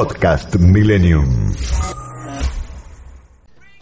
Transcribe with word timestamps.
Podcast 0.00 0.56
Millennium. 0.56 1.26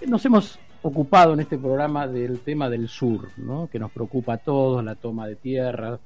Nos 0.09 0.25
hemos 0.27 0.59
ocupado 0.83 1.35
en 1.35 1.39
este 1.39 1.57
programa 1.57 2.09
del 2.09 2.41
tema 2.41 2.69
del 2.69 2.89
sur, 2.89 3.29
¿no? 3.37 3.69
que 3.71 3.79
nos 3.79 3.93
preocupa 3.93 4.33
a 4.33 4.39
todos, 4.39 4.83
la 4.85 4.97
toma 4.97 5.29
de 5.29 5.37
tierra. 5.37 6.01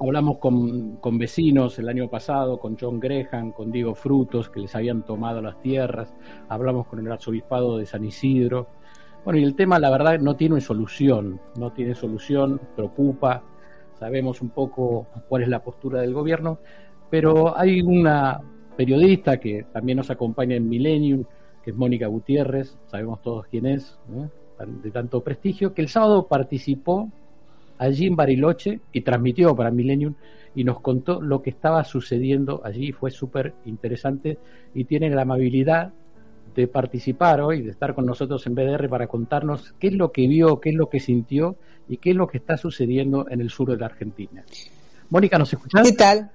Hablamos 0.00 0.38
con, 0.38 0.98
con 0.98 1.18
vecinos 1.18 1.76
el 1.80 1.88
año 1.88 2.08
pasado, 2.08 2.60
con 2.60 2.76
John 2.80 3.00
Graham, 3.00 3.50
con 3.50 3.72
Diego 3.72 3.96
Frutos, 3.96 4.50
que 4.50 4.60
les 4.60 4.76
habían 4.76 5.02
tomado 5.02 5.42
las 5.42 5.60
tierras. 5.60 6.14
Hablamos 6.48 6.86
con 6.86 7.00
el 7.00 7.10
arzobispado 7.10 7.78
de 7.78 7.86
San 7.86 8.04
Isidro. 8.04 8.68
Bueno, 9.24 9.40
y 9.40 9.42
el 9.42 9.56
tema, 9.56 9.80
la 9.80 9.90
verdad, 9.90 10.20
no 10.20 10.36
tiene 10.36 10.60
solución, 10.60 11.40
no 11.58 11.72
tiene 11.72 11.96
solución, 11.96 12.60
preocupa. 12.76 13.42
Sabemos 13.98 14.40
un 14.42 14.50
poco 14.50 15.08
cuál 15.28 15.42
es 15.42 15.48
la 15.48 15.58
postura 15.58 16.02
del 16.02 16.14
gobierno, 16.14 16.60
pero 17.10 17.58
hay 17.58 17.80
una 17.80 18.40
periodista 18.76 19.38
que 19.38 19.64
también 19.72 19.96
nos 19.96 20.10
acompaña 20.10 20.56
en 20.56 20.68
Millennium, 20.68 21.24
que 21.62 21.70
es 21.70 21.76
Mónica 21.76 22.06
Gutiérrez, 22.06 22.76
sabemos 22.86 23.22
todos 23.22 23.46
quién 23.46 23.66
es, 23.66 23.98
de 24.82 24.90
tanto 24.90 25.22
prestigio, 25.22 25.74
que 25.74 25.82
el 25.82 25.88
sábado 25.88 26.26
participó 26.26 27.10
allí 27.78 28.06
en 28.06 28.16
Bariloche 28.16 28.80
y 28.92 29.00
transmitió 29.00 29.54
para 29.56 29.70
Millennium 29.70 30.14
y 30.54 30.64
nos 30.64 30.80
contó 30.80 31.20
lo 31.20 31.42
que 31.42 31.50
estaba 31.50 31.82
sucediendo 31.84 32.60
allí, 32.64 32.92
fue 32.92 33.10
súper 33.10 33.54
interesante 33.64 34.38
y 34.74 34.84
tiene 34.84 35.10
la 35.10 35.22
amabilidad 35.22 35.92
de 36.54 36.68
participar 36.68 37.40
hoy, 37.40 37.62
de 37.62 37.70
estar 37.70 37.94
con 37.94 38.06
nosotros 38.06 38.46
en 38.46 38.54
BDR 38.54 38.88
para 38.88 39.08
contarnos 39.08 39.74
qué 39.80 39.88
es 39.88 39.94
lo 39.94 40.12
que 40.12 40.28
vio, 40.28 40.60
qué 40.60 40.70
es 40.70 40.76
lo 40.76 40.88
que 40.88 41.00
sintió 41.00 41.56
y 41.88 41.96
qué 41.96 42.10
es 42.10 42.16
lo 42.16 42.28
que 42.28 42.38
está 42.38 42.56
sucediendo 42.56 43.26
en 43.28 43.40
el 43.40 43.50
sur 43.50 43.70
de 43.70 43.76
la 43.76 43.86
Argentina. 43.86 44.44
Mónica, 45.10 45.38
¿nos 45.38 45.52
escuchás? 45.52 45.82
¿Qué 45.90 45.96
tal? 45.96 46.30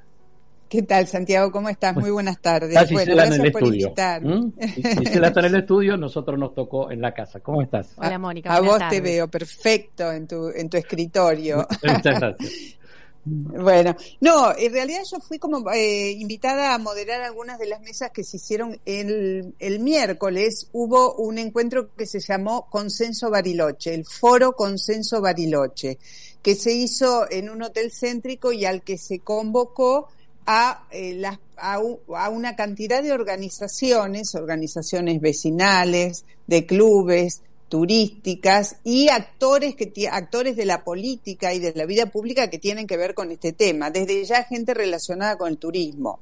¿Qué 0.70 0.84
tal, 0.84 1.08
Santiago? 1.08 1.52
¿Cómo 1.52 1.68
estás? 1.68 1.96
Muy 1.96 2.12
buenas 2.12 2.40
tardes. 2.40 2.76
Está 2.76 2.94
bueno, 2.94 3.16
gracias 3.16 3.40
en 3.40 3.46
el 3.46 3.52
por 3.52 3.64
estudio. 3.64 3.88
invitar. 3.88 4.24
¿Mm? 4.24 4.54
Gisela 5.00 5.28
está 5.30 5.40
en 5.40 5.46
el 5.48 5.56
estudio, 5.56 5.98
nosotros 5.98 6.38
nos 6.38 6.54
tocó 6.54 6.92
en 6.92 7.02
la 7.02 7.12
casa. 7.12 7.40
¿Cómo 7.40 7.64
estás? 7.64 7.90
Hola, 7.98 8.20
Mónica. 8.20 8.56
A, 8.56 8.62
vos 8.62 8.80
te 8.88 9.02
veo 9.02 9.28
perfecto 9.28 10.12
en 10.12 10.28
tu, 10.28 10.50
en 10.50 10.70
tu 10.70 10.78
escritorio. 10.78 11.68
Muchas 11.84 12.20
gracias. 12.20 12.52
Bueno, 13.26 13.96
no, 14.22 14.58
en 14.58 14.72
realidad 14.72 15.02
yo 15.12 15.20
fui 15.20 15.38
como 15.38 15.70
eh, 15.72 16.12
invitada 16.12 16.74
a 16.74 16.78
moderar 16.78 17.22
algunas 17.22 17.60
de 17.60 17.68
las 17.68 17.82
mesas 17.82 18.12
que 18.12 18.24
se 18.24 18.38
hicieron 18.38 18.80
el, 18.86 19.54
el 19.60 19.80
miércoles. 19.82 20.70
Hubo 20.72 21.16
un 21.16 21.38
encuentro 21.38 21.94
que 21.96 22.08
se 22.08 22.22
llamó 22.22 22.68
Consenso 22.70 23.30
Bariloche, 23.30 23.94
el 23.94 24.06
Foro 24.06 24.54
Consenso 24.54 25.22
Bariloche, 25.22 26.00
que 26.42 26.56
se 26.56 26.74
hizo 26.74 27.30
en 27.30 27.50
un 27.50 27.62
hotel 27.62 27.92
céntrico 27.92 28.54
y 28.54 28.66
al 28.66 28.84
que 28.84 28.98
se 28.98 29.20
convocó 29.20 30.08
a, 30.46 30.86
eh, 30.92 31.22
a, 31.58 31.74
a, 31.76 32.30
una 32.30 32.56
cantidad 32.56 33.04
de 33.04 33.12
organizaciones, 33.12 34.36
organizaciones 34.36 35.22
vecinales, 35.22 36.26
de 36.48 36.66
clubes, 36.66 37.42
turísticas 37.70 38.78
y 38.84 39.10
actores 39.10 39.76
que 39.76 39.92
actores 40.12 40.56
de 40.56 40.66
la 40.66 40.84
política 40.84 41.54
y 41.54 41.60
de 41.60 41.74
la 41.76 41.86
vida 41.86 42.08
pública 42.08 42.50
que 42.50 42.58
tienen 42.58 42.88
que 42.88 42.98
ver 42.98 43.14
con 43.14 43.32
este 43.32 43.54
tema, 43.54 43.92
desde 43.92 44.26
ya 44.26 44.44
gente 44.44 44.74
relacionada 44.74 45.38
con 45.38 45.50
el 45.50 45.58
turismo. 45.58 46.20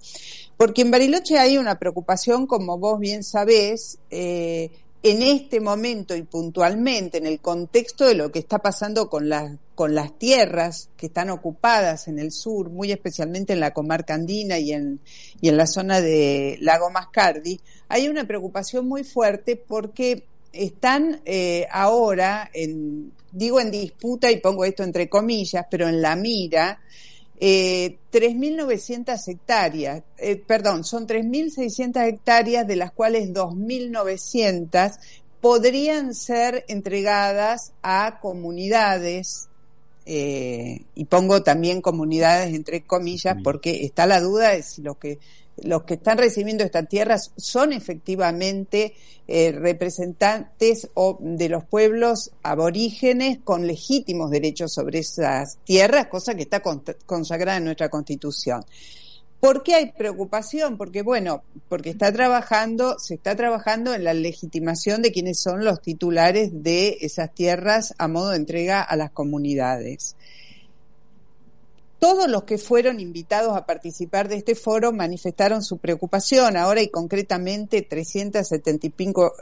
Porque 0.58 0.82
en 0.82 0.92
Bariloche 0.92 1.38
hay 1.38 1.58
una 1.58 1.80
preocupación, 1.80 2.46
como 2.46 2.78
vos 2.78 3.00
bien 3.00 3.24
sabés, 3.24 3.98
eh, 4.12 4.70
en 5.04 5.22
este 5.22 5.60
momento 5.60 6.16
y 6.16 6.24
puntualmente 6.24 7.18
en 7.18 7.26
el 7.28 7.40
contexto 7.40 8.06
de 8.06 8.16
lo 8.16 8.32
que 8.32 8.40
está 8.40 8.60
pasando 8.60 9.10
con 9.10 9.30
las 9.30 9.58
con 9.78 9.94
las 9.94 10.18
tierras 10.18 10.90
que 10.98 11.06
están 11.06 11.30
ocupadas 11.30 12.08
en 12.08 12.18
el 12.18 12.32
sur, 12.32 12.72
muy 12.72 12.92
especialmente 12.92 13.54
en 13.54 13.60
la 13.60 13.76
comarca 13.76 14.16
andina 14.16 14.58
y 14.58 14.74
en, 14.74 15.00
y 15.40 15.50
en 15.50 15.56
la 15.56 15.68
zona 15.68 16.02
de 16.02 16.58
Lago 16.62 16.90
Mascardi, 16.90 17.60
hay 17.88 18.08
una 18.08 18.26
preocupación 18.26 18.88
muy 18.88 19.04
fuerte 19.04 19.56
porque 19.56 20.24
están 20.52 21.22
eh, 21.26 21.68
ahora, 21.70 22.50
en, 22.56 23.12
digo 23.32 23.60
en 23.60 23.70
disputa 23.70 24.32
y 24.32 24.40
pongo 24.40 24.66
esto 24.66 24.82
entre 24.82 25.10
comillas, 25.10 25.68
pero 25.70 25.88
en 25.88 26.02
la 26.02 26.16
mira, 26.16 26.82
eh, 27.40 27.98
3.900 28.12 29.28
hectáreas, 29.28 30.04
eh, 30.18 30.38
perdón, 30.38 30.84
son 30.84 31.06
3.600 31.06 32.08
hectáreas 32.08 32.66
de 32.66 32.76
las 32.76 32.92
cuales 32.92 33.30
2.900 33.30 34.98
podrían 35.40 36.16
ser 36.16 36.66
entregadas 36.68 37.74
a 37.84 38.20
comunidades 38.22 39.50
eh, 40.06 40.82
y 40.96 41.06
pongo 41.06 41.44
también 41.44 41.82
comunidades 41.82 42.56
entre 42.56 42.82
comillas 42.82 43.36
porque 43.44 43.84
está 43.84 44.08
la 44.08 44.22
duda 44.22 44.50
de 44.50 44.64
si 44.64 44.82
los 44.82 44.98
que 44.98 45.20
los 45.64 45.84
que 45.84 45.96
están 45.96 46.18
recibiendo 46.18 46.64
estas 46.64 46.88
tierras 46.88 47.32
son 47.36 47.74
efectivamente 47.74 48.94
eh, 49.28 49.52
representantes 49.52 50.90
o 50.94 51.18
de 51.20 51.50
los 51.50 51.66
pueblos 51.66 52.32
aborígenes 52.44 53.40
con 53.44 53.68
legítimos 53.68 54.32
derechos 54.32 54.74
sobre 54.74 55.00
esas 55.00 55.58
tierras, 55.64 56.08
cosa 56.08 56.36
que 56.36 56.44
está 56.44 56.62
consagrada 56.62 57.58
en 57.58 57.66
nuestra 57.66 57.90
Constitución. 57.90 58.64
¿Por 59.40 59.62
qué 59.62 59.76
hay 59.76 59.92
preocupación? 59.92 60.78
Porque, 60.78 61.04
bueno, 61.04 61.44
porque 61.70 61.92
está 61.92 62.12
trabajando, 62.12 62.98
se 62.98 63.16
está 63.16 63.36
trabajando 63.36 63.94
en 63.94 64.04
la 64.04 64.16
legitimación 64.16 65.04
de 65.04 65.12
quienes 65.12 65.40
son 65.40 65.64
los 65.64 65.82
titulares 65.82 66.64
de 66.64 66.98
esas 67.02 67.34
tierras 67.34 67.94
a 68.00 68.08
modo 68.08 68.32
de 68.32 68.38
entrega 68.38 68.82
a 68.82 68.96
las 68.96 69.12
comunidades. 69.12 70.16
Todos 72.08 72.30
los 72.30 72.46
que 72.46 72.58
fueron 72.58 73.02
invitados 73.02 73.58
a 73.58 73.66
participar 73.66 74.30
de 74.30 74.38
este 74.38 74.56
foro 74.56 74.94
manifestaron 74.94 75.62
su 75.62 75.78
preocupación. 75.78 76.56
Ahora 76.56 76.80
hay 76.80 76.88
concretamente 76.88 77.82
375 77.82 79.34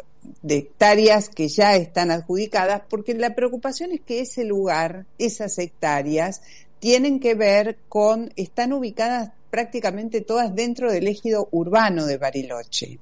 de 0.42 0.56
hectáreas 0.56 1.30
que 1.30 1.48
ya 1.48 1.76
están 1.76 2.10
adjudicadas, 2.10 2.82
porque 2.90 3.14
la 3.14 3.36
preocupación 3.36 3.92
es 3.92 4.02
que 4.02 4.22
ese 4.22 4.46
lugar, 4.46 5.06
esas 5.20 5.60
hectáreas, 5.60 6.42
tienen 6.80 7.20
que 7.20 7.36
ver 7.36 7.78
con, 7.88 8.34
están 8.36 8.74
ubicadas 8.74 9.30
prácticamente 9.52 10.22
todas 10.22 10.56
dentro 10.56 10.92
del 10.92 11.06
ejido 11.06 11.48
urbano 11.52 12.08
de 12.08 12.18
Bariloche. 12.18 12.98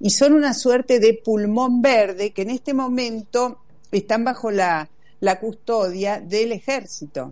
Y 0.00 0.10
son 0.10 0.32
una 0.32 0.54
suerte 0.54 0.98
de 0.98 1.14
pulmón 1.14 1.82
verde 1.82 2.32
que 2.32 2.42
en 2.42 2.50
este 2.50 2.74
momento 2.74 3.60
están 3.92 4.24
bajo 4.24 4.50
la, 4.50 4.90
la 5.20 5.38
custodia 5.38 6.18
del 6.18 6.50
ejército. 6.50 7.30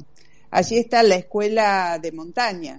Allí 0.52 0.76
está 0.76 1.02
la 1.02 1.16
escuela 1.16 1.98
de 2.00 2.12
montaña. 2.12 2.78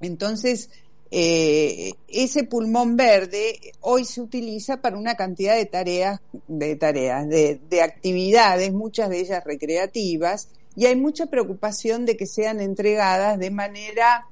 Entonces, 0.00 0.68
eh, 1.12 1.92
ese 2.08 2.42
pulmón 2.42 2.96
verde 2.96 3.72
hoy 3.80 4.04
se 4.04 4.20
utiliza 4.20 4.80
para 4.80 4.98
una 4.98 5.14
cantidad 5.14 5.54
de 5.54 5.66
tareas, 5.66 6.20
de 6.48 6.74
tareas, 6.74 7.28
de, 7.28 7.60
de, 7.70 7.82
actividades, 7.82 8.72
muchas 8.72 9.10
de 9.10 9.20
ellas 9.20 9.44
recreativas, 9.44 10.48
y 10.74 10.86
hay 10.86 10.96
mucha 10.96 11.26
preocupación 11.26 12.04
de 12.04 12.16
que 12.16 12.26
sean 12.26 12.60
entregadas 12.60 13.38
de 13.38 13.50
manera 13.52 14.26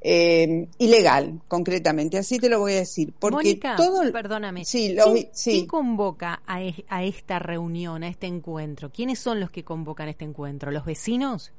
eh, 0.00 0.66
ilegal, 0.78 1.40
concretamente. 1.46 2.18
Así 2.18 2.38
te 2.38 2.48
lo 2.48 2.60
voy 2.60 2.72
a 2.72 2.76
decir. 2.76 3.12
Porque 3.18 3.36
Mónica, 3.36 3.76
todo. 3.76 4.10
Perdóname. 4.12 4.64
Sí, 4.64 4.96
¿Quién, 5.44 5.66
convoca 5.66 6.42
a, 6.46 6.60
a, 6.88 7.04
esta 7.04 7.38
reunión, 7.38 8.02
a 8.02 8.08
este 8.08 8.26
encuentro? 8.26 8.90
¿Quiénes 8.90 9.18
son 9.18 9.40
los 9.40 9.50
que 9.50 9.64
convocan 9.64 10.08
este 10.08 10.24
encuentro? 10.24 10.70
¿Los 10.70 10.84
vecinos? 10.84 11.52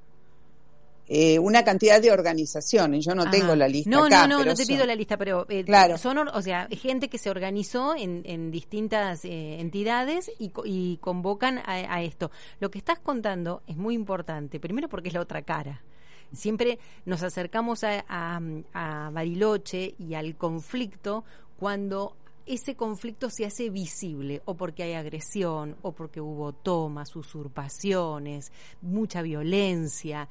Eh, 1.14 1.38
una 1.40 1.64
cantidad 1.64 2.02
de 2.02 2.10
organizaciones. 2.10 3.04
Yo 3.04 3.14
no 3.14 3.30
tengo 3.30 3.54
la 3.54 3.68
lista. 3.68 3.90
No, 3.90 4.06
acá, 4.06 4.28
no, 4.28 4.40
no, 4.40 4.46
no 4.46 4.56
te 4.56 4.66
pido 4.66 4.86
la 4.86 4.96
lista, 4.96 5.18
pero 5.18 5.46
eh, 5.50 5.66
claro. 5.66 5.98
son, 5.98 6.18
o 6.20 6.42
sea, 6.42 6.68
gente 6.72 7.10
que 7.10 7.18
se 7.18 7.30
organizó 7.30 7.96
en, 7.98 8.22
en 8.26 8.50
distintas 8.50 9.26
eh, 9.26 9.60
entidades 9.60 10.32
y, 10.40 10.54
y 10.64 10.98
convocan 10.98 11.58
a, 11.58 11.74
a, 11.94 12.02
esto. 12.02 12.32
Lo 12.62 12.72
que 12.72 12.78
estás 12.78 13.00
contando 13.00 13.62
es 13.68 13.76
muy 13.76 13.94
importante, 13.94 14.60
primero 14.62 14.88
porque 14.88 15.10
es 15.10 15.14
la 15.14 15.20
otra 15.20 15.42
cara. 15.42 15.84
Siempre 16.34 16.80
nos 17.06 17.24
acercamos 17.24 17.84
a, 17.84 18.04
a, 18.08 19.10
Bariloche 19.12 19.96
y 19.98 20.14
al 20.14 20.36
conflicto 20.36 21.24
cuando 21.58 22.16
ese 22.46 22.76
conflicto 22.76 23.30
se 23.30 23.46
hace 23.46 23.70
visible, 23.70 24.42
o 24.46 24.56
porque 24.56 24.84
hay 24.84 24.94
agresión, 24.94 25.76
o 25.82 25.92
porque 25.92 26.20
hubo 26.20 26.54
tomas, 26.54 27.16
usurpaciones, 27.16 28.52
mucha 28.82 29.22
violencia. 29.22 30.28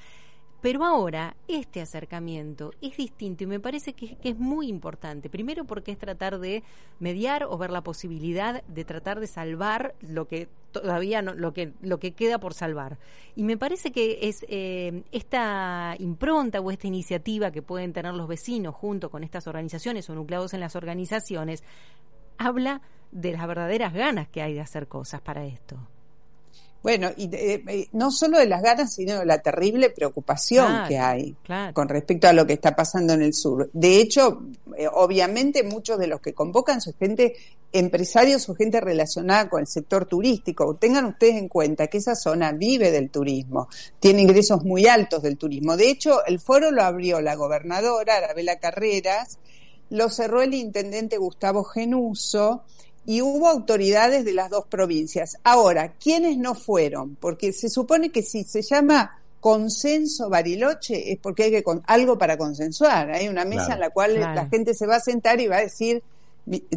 Pero 0.60 0.84
ahora 0.84 1.36
este 1.48 1.80
acercamiento 1.80 2.72
es 2.82 2.96
distinto 2.96 3.44
y 3.44 3.46
me 3.46 3.60
parece 3.60 3.94
que, 3.94 4.18
es 4.22 4.38
muy 4.38 4.68
importante. 4.68 5.30
Primero 5.30 5.64
porque 5.64 5.92
es 5.92 5.98
tratar 5.98 6.38
de 6.38 6.62
mediar 6.98 7.44
o 7.44 7.56
ver 7.56 7.70
la 7.70 7.82
posibilidad 7.82 8.62
de 8.64 8.84
tratar 8.84 9.20
de 9.20 9.26
salvar 9.26 9.94
lo 10.00 10.28
que 10.28 10.48
todavía 10.72 11.22
no, 11.22 11.34
lo 11.34 11.52
que 11.52 11.72
lo 11.80 11.98
que 11.98 12.12
queda 12.12 12.38
por 12.38 12.52
salvar. 12.52 12.98
Y 13.36 13.42
me 13.42 13.56
parece 13.56 13.90
que 13.90 14.28
es 14.28 14.44
eh, 14.48 15.02
esta 15.12 15.96
impronta 15.98 16.60
o 16.60 16.70
esta 16.70 16.86
iniciativa 16.86 17.50
que 17.50 17.62
pueden 17.62 17.92
tener 17.92 18.14
los 18.14 18.28
vecinos 18.28 18.74
junto 18.74 19.10
con 19.10 19.24
estas 19.24 19.46
organizaciones 19.46 20.08
o 20.10 20.14
nucleados 20.14 20.52
en 20.52 20.60
las 20.60 20.76
organizaciones 20.76 21.64
habla 22.36 22.82
de 23.12 23.32
las 23.32 23.46
verdaderas 23.46 23.92
ganas 23.92 24.28
que 24.28 24.42
hay 24.42 24.54
de 24.54 24.60
hacer 24.60 24.88
cosas 24.88 25.20
para 25.20 25.44
esto. 25.44 25.78
Bueno, 26.82 27.10
y 27.16 27.28
de, 27.28 27.88
no 27.92 28.10
solo 28.10 28.38
de 28.38 28.46
las 28.46 28.62
ganas, 28.62 28.94
sino 28.94 29.18
de 29.18 29.26
la 29.26 29.38
terrible 29.38 29.90
preocupación 29.90 30.66
claro, 30.66 30.88
que 30.88 30.98
hay 30.98 31.36
claro. 31.42 31.74
con 31.74 31.88
respecto 31.88 32.28
a 32.28 32.32
lo 32.32 32.46
que 32.46 32.54
está 32.54 32.74
pasando 32.74 33.12
en 33.12 33.22
el 33.22 33.34
sur. 33.34 33.68
De 33.72 33.98
hecho, 34.00 34.42
Eh, 34.80 34.88
obviamente 34.90 35.62
muchos 35.62 35.98
de 35.98 36.06
los 36.06 36.20
que 36.22 36.32
convocan 36.32 36.80
son 36.80 36.94
gente, 36.98 37.34
empresarios 37.70 38.48
o 38.48 38.54
gente 38.54 38.80
relacionada 38.80 39.50
con 39.50 39.60
el 39.60 39.66
sector 39.66 40.06
turístico. 40.06 40.76
Tengan 40.76 41.04
ustedes 41.04 41.34
en 41.34 41.48
cuenta 41.48 41.88
que 41.88 41.98
esa 41.98 42.14
zona 42.14 42.52
vive 42.52 42.90
del 42.90 43.10
turismo, 43.10 43.68
tiene 43.98 44.22
ingresos 44.22 44.64
muy 44.64 44.86
altos 44.86 45.22
del 45.22 45.36
turismo. 45.36 45.76
De 45.76 45.90
hecho, 45.90 46.24
el 46.24 46.40
foro 46.40 46.70
lo 46.70 46.82
abrió 46.82 47.20
la 47.20 47.34
gobernadora 47.34 48.16
Arabela 48.16 48.58
Carreras, 48.58 49.38
lo 49.90 50.08
cerró 50.08 50.40
el 50.40 50.54
intendente 50.54 51.18
Gustavo 51.18 51.64
Genuso, 51.64 52.62
y 53.10 53.20
hubo 53.22 53.48
autoridades 53.48 54.24
de 54.24 54.32
las 54.32 54.50
dos 54.50 54.66
provincias. 54.66 55.36
Ahora, 55.42 55.94
¿quiénes 55.94 56.38
no 56.38 56.54
fueron? 56.54 57.16
Porque 57.16 57.52
se 57.52 57.68
supone 57.68 58.10
que 58.10 58.22
si 58.22 58.44
se 58.44 58.62
llama 58.62 59.18
consenso 59.40 60.28
Bariloche 60.28 61.10
es 61.10 61.18
porque 61.18 61.42
hay 61.42 61.50
que 61.50 61.64
con, 61.64 61.82
algo 61.88 62.16
para 62.16 62.38
consensuar. 62.38 63.10
Hay 63.10 63.26
una 63.26 63.44
mesa 63.44 63.72
en 63.72 63.80
la 63.80 63.90
cual 63.90 64.20
la 64.20 64.46
gente 64.46 64.74
se 64.74 64.86
va 64.86 64.94
a 64.94 65.00
sentar 65.00 65.40
y 65.40 65.48
va 65.48 65.56
a 65.56 65.62
decir, 65.62 66.04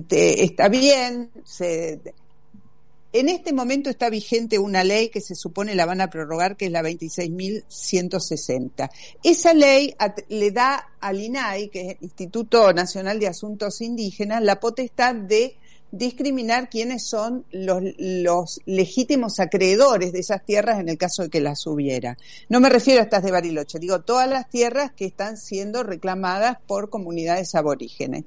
está 0.09 0.69
bien. 0.69 1.29
en 1.59 3.29
este 3.29 3.53
momento 3.53 3.91
está 3.91 4.09
vigente 4.09 4.57
una 4.57 4.83
ley 4.83 5.09
que 5.09 5.21
se 5.21 5.35
supone 5.35 5.75
la 5.75 5.85
van 5.85 6.01
a 6.01 6.09
prorrogar, 6.09 6.57
que 6.57 6.65
es 6.65 6.71
la 6.71 6.81
26.160. 6.81 8.89
Esa 9.21 9.53
ley 9.53 9.95
le 10.29 10.49
da 10.49 10.93
al 10.99 11.21
INAI, 11.21 11.69
que 11.69 11.81
es 11.81 11.89
el 11.89 11.97
Instituto 12.01 12.73
Nacional 12.73 13.19
de 13.19 13.27
Asuntos 13.27 13.81
Indígenas, 13.81 14.41
la 14.41 14.59
potestad 14.59 15.13
de 15.13 15.57
discriminar 15.93 16.71
quiénes 16.71 17.05
son 17.05 17.45
los, 17.51 17.83
los, 17.99 18.59
legítimos 18.65 19.39
acreedores 19.39 20.11
de 20.11 20.19
esas 20.21 20.43
tierras 20.43 20.79
en 20.79 20.89
el 20.89 20.97
caso 20.97 21.21
de 21.21 21.29
que 21.29 21.39
las 21.39 21.67
hubiera. 21.67 22.17
No 22.49 22.59
me 22.59 22.69
refiero 22.69 22.99
a 22.99 23.03
estas 23.03 23.21
de 23.21 23.31
Bariloche, 23.31 23.77
digo 23.77 24.01
todas 24.01 24.27
las 24.27 24.49
tierras 24.49 24.91
que 24.91 25.05
están 25.05 25.37
siendo 25.37 25.83
reclamadas 25.83 26.57
por 26.65 26.89
comunidades 26.89 27.53
aborígenes. 27.53 28.23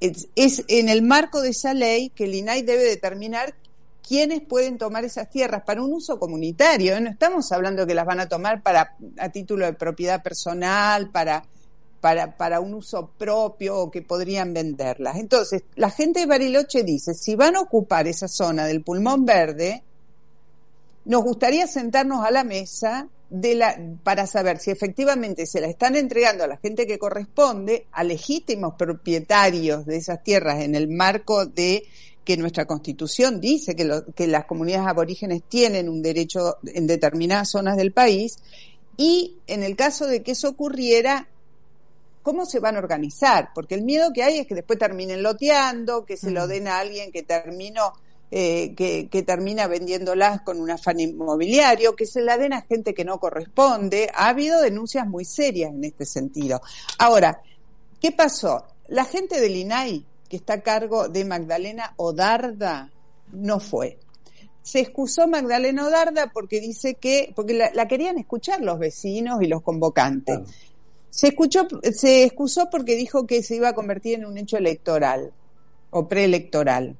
Es, 0.00 0.28
es 0.36 0.64
en 0.68 0.88
el 0.88 1.02
marco 1.02 1.42
de 1.42 1.50
esa 1.50 1.74
ley 1.74 2.08
que 2.08 2.24
el 2.24 2.34
INAI 2.34 2.62
debe 2.62 2.82
determinar 2.82 3.54
quiénes 4.02 4.40
pueden 4.40 4.78
tomar 4.78 5.04
esas 5.04 5.28
tierras 5.28 5.64
para 5.64 5.82
un 5.82 5.92
uso 5.92 6.18
comunitario. 6.18 6.98
No 6.98 7.10
estamos 7.10 7.52
hablando 7.52 7.86
que 7.86 7.94
las 7.94 8.06
van 8.06 8.20
a 8.20 8.28
tomar 8.28 8.62
para 8.62 8.96
a 9.18 9.28
título 9.28 9.66
de 9.66 9.74
propiedad 9.74 10.22
personal, 10.22 11.10
para 11.10 11.44
para, 12.02 12.36
para 12.36 12.60
un 12.60 12.74
uso 12.74 13.12
propio 13.16 13.78
o 13.78 13.90
que 13.90 14.02
podrían 14.02 14.52
venderlas. 14.52 15.16
Entonces, 15.16 15.62
la 15.76 15.88
gente 15.88 16.20
de 16.20 16.26
Bariloche 16.26 16.82
dice, 16.82 17.14
si 17.14 17.36
van 17.36 17.54
a 17.54 17.60
ocupar 17.60 18.08
esa 18.08 18.26
zona 18.26 18.66
del 18.66 18.82
pulmón 18.82 19.24
verde, 19.24 19.84
nos 21.04 21.22
gustaría 21.22 21.68
sentarnos 21.68 22.26
a 22.26 22.32
la 22.32 22.42
mesa 22.42 23.08
para 24.02 24.26
saber 24.26 24.58
si 24.58 24.72
efectivamente 24.72 25.46
se 25.46 25.60
la 25.60 25.68
están 25.68 25.94
entregando 25.94 26.44
a 26.44 26.48
la 26.48 26.58
gente 26.58 26.86
que 26.86 26.98
corresponde, 26.98 27.86
a 27.92 28.02
legítimos 28.04 28.74
propietarios 28.74 29.86
de 29.86 29.96
esas 29.96 30.22
tierras 30.22 30.60
en 30.60 30.74
el 30.74 30.88
marco 30.88 31.46
de 31.46 31.84
que 32.24 32.36
nuestra 32.36 32.66
constitución 32.66 33.40
dice 33.40 33.74
que 33.74 34.26
las 34.26 34.44
comunidades 34.44 34.88
aborígenes 34.88 35.42
tienen 35.48 35.88
un 35.88 36.02
derecho 36.02 36.56
en 36.66 36.86
determinadas 36.86 37.50
zonas 37.50 37.76
del 37.76 37.92
país, 37.92 38.38
y 38.96 39.38
en 39.46 39.62
el 39.62 39.76
caso 39.76 40.06
de 40.06 40.22
que 40.22 40.32
eso 40.32 40.50
ocurriera, 40.50 41.28
cómo 42.22 42.46
se 42.46 42.60
van 42.60 42.76
a 42.76 42.78
organizar, 42.78 43.50
porque 43.54 43.74
el 43.74 43.82
miedo 43.82 44.12
que 44.12 44.22
hay 44.22 44.38
es 44.38 44.46
que 44.46 44.54
después 44.54 44.78
terminen 44.78 45.22
loteando, 45.22 46.04
que 46.04 46.16
se 46.16 46.30
lo 46.30 46.46
mm. 46.46 46.48
den 46.48 46.68
a 46.68 46.78
alguien 46.78 47.12
que 47.12 47.22
terminó 47.22 47.92
eh, 48.34 48.74
que, 48.74 49.08
que, 49.10 49.22
termina 49.22 49.66
vendiéndolas 49.66 50.40
con 50.40 50.58
un 50.58 50.70
afán 50.70 50.98
inmobiliario, 51.00 51.94
que 51.94 52.06
se 52.06 52.22
la 52.22 52.38
den 52.38 52.54
a 52.54 52.62
gente 52.62 52.94
que 52.94 53.04
no 53.04 53.20
corresponde. 53.20 54.10
Ha 54.14 54.28
habido 54.28 54.62
denuncias 54.62 55.06
muy 55.06 55.26
serias 55.26 55.70
en 55.70 55.84
este 55.84 56.06
sentido. 56.06 56.62
Ahora, 56.98 57.42
¿qué 58.00 58.10
pasó? 58.10 58.64
La 58.88 59.04
gente 59.04 59.38
del 59.38 59.54
INAI, 59.54 60.06
que 60.30 60.36
está 60.36 60.54
a 60.54 60.62
cargo 60.62 61.08
de 61.08 61.26
Magdalena 61.26 61.92
Odarda, 61.96 62.90
no 63.32 63.60
fue. 63.60 63.98
Se 64.62 64.80
excusó 64.80 65.28
Magdalena 65.28 65.86
Odarda 65.86 66.30
porque 66.32 66.58
dice 66.58 66.94
que, 66.94 67.34
porque 67.36 67.52
la, 67.52 67.86
querían 67.86 68.16
escuchar 68.16 68.62
los 68.62 68.78
vecinos 68.78 69.42
y 69.42 69.46
los 69.46 69.60
convocantes. 69.60 70.38
Se, 71.12 71.28
escuchó, 71.28 71.68
se 71.92 72.24
excusó 72.24 72.70
porque 72.70 72.96
dijo 72.96 73.26
que 73.26 73.42
se 73.42 73.56
iba 73.56 73.68
a 73.68 73.74
convertir 73.74 74.14
en 74.14 74.24
un 74.24 74.38
hecho 74.38 74.56
electoral 74.56 75.30
o 75.90 76.08
preelectoral 76.08 76.96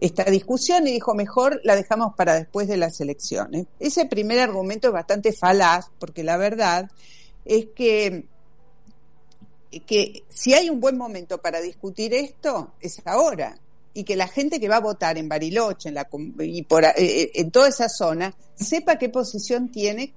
esta 0.00 0.24
discusión 0.24 0.88
y 0.88 0.90
dijo 0.90 1.14
mejor 1.14 1.60
la 1.62 1.76
dejamos 1.76 2.14
para 2.16 2.34
después 2.34 2.66
de 2.66 2.76
las 2.76 3.00
elecciones. 3.00 3.66
Ese 3.78 4.06
primer 4.06 4.40
argumento 4.40 4.88
es 4.88 4.92
bastante 4.92 5.32
falaz 5.32 5.86
porque 6.00 6.24
la 6.24 6.36
verdad 6.36 6.90
es 7.44 7.66
que, 7.76 8.26
que 9.86 10.24
si 10.28 10.54
hay 10.54 10.68
un 10.68 10.80
buen 10.80 10.98
momento 10.98 11.38
para 11.38 11.60
discutir 11.60 12.14
esto 12.14 12.72
es 12.80 13.00
ahora 13.04 13.56
y 13.94 14.02
que 14.02 14.16
la 14.16 14.26
gente 14.26 14.58
que 14.58 14.68
va 14.68 14.78
a 14.78 14.80
votar 14.80 15.16
en 15.16 15.28
Bariloche 15.28 15.90
en 15.90 15.94
la, 15.94 16.08
y 16.40 16.62
por, 16.62 16.82
eh, 16.84 16.92
eh, 16.96 17.30
en 17.34 17.52
toda 17.52 17.68
esa 17.68 17.88
zona 17.88 18.34
sepa 18.56 18.98
qué 18.98 19.08
posición 19.08 19.70
tiene 19.70 20.12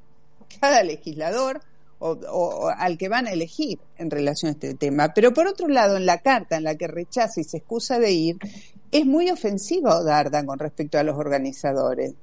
cada 0.59 0.81
legislador 0.81 1.61
o, 1.99 2.69
al 2.75 2.97
que 2.97 3.09
van 3.09 3.27
a 3.27 3.31
elegir 3.31 3.79
en 3.97 4.09
relación 4.09 4.49
a 4.49 4.53
este 4.53 4.73
tema. 4.75 5.13
Pero 5.13 5.33
por 5.33 5.47
otro 5.47 5.67
lado, 5.67 5.97
en 5.97 6.05
la 6.05 6.19
carta 6.19 6.57
en 6.57 6.63
la 6.63 6.75
que 6.75 6.87
rechaza 6.87 7.41
y 7.41 7.43
se 7.43 7.57
excusa 7.57 7.99
de 7.99 8.11
ir, 8.11 8.37
es 8.91 9.05
muy 9.05 9.29
ofensivo 9.29 10.03
Dardan 10.03 10.45
con 10.45 10.59
respecto 10.59 10.97
a 10.97 11.03
los 11.03 11.17
organizadores, 11.17 12.13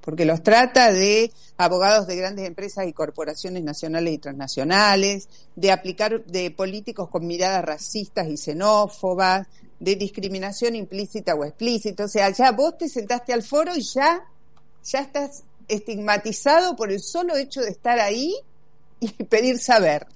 porque 0.00 0.24
los 0.24 0.42
trata 0.42 0.92
de 0.92 1.30
abogados 1.56 2.06
de 2.06 2.16
grandes 2.16 2.46
empresas 2.46 2.86
y 2.86 2.92
corporaciones 2.92 3.62
nacionales 3.62 4.14
y 4.14 4.18
transnacionales, 4.18 5.28
de 5.56 5.72
aplicar 5.72 6.24
de 6.24 6.50
políticos 6.50 7.08
con 7.10 7.26
miradas 7.26 7.64
racistas 7.64 8.26
y 8.28 8.36
xenófobas, 8.36 9.46
de 9.78 9.96
discriminación 9.96 10.76
implícita 10.76 11.34
o 11.34 11.44
explícita. 11.44 12.04
O 12.04 12.08
sea, 12.08 12.30
ya 12.30 12.52
vos 12.52 12.76
te 12.76 12.88
sentaste 12.88 13.32
al 13.32 13.42
foro 13.42 13.74
y 13.74 13.82
ya, 13.82 14.22
ya 14.84 15.00
estás 15.00 15.44
estigmatizado 15.68 16.76
por 16.76 16.90
el 16.90 17.00
solo 17.00 17.36
hecho 17.36 17.60
de 17.62 17.70
estar 17.70 17.98
ahí 17.98 18.34
y 19.18 19.24
pedir 19.24 19.58
saber. 19.58 20.06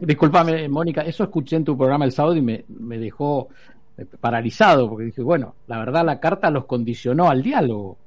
disculpame, 0.00 0.68
Mónica, 0.68 1.02
eso 1.02 1.24
escuché 1.24 1.56
en 1.56 1.64
tu 1.64 1.76
programa 1.76 2.04
el 2.04 2.12
sábado 2.12 2.36
y 2.36 2.42
me, 2.42 2.64
me 2.68 2.98
dejó 2.98 3.48
eh, 3.98 4.06
paralizado, 4.20 4.88
porque 4.88 5.06
dije, 5.06 5.22
bueno, 5.22 5.54
la 5.66 5.78
verdad 5.78 6.04
la 6.04 6.20
carta 6.20 6.50
los 6.50 6.66
condicionó 6.66 7.28
al 7.28 7.42
diálogo. 7.42 7.98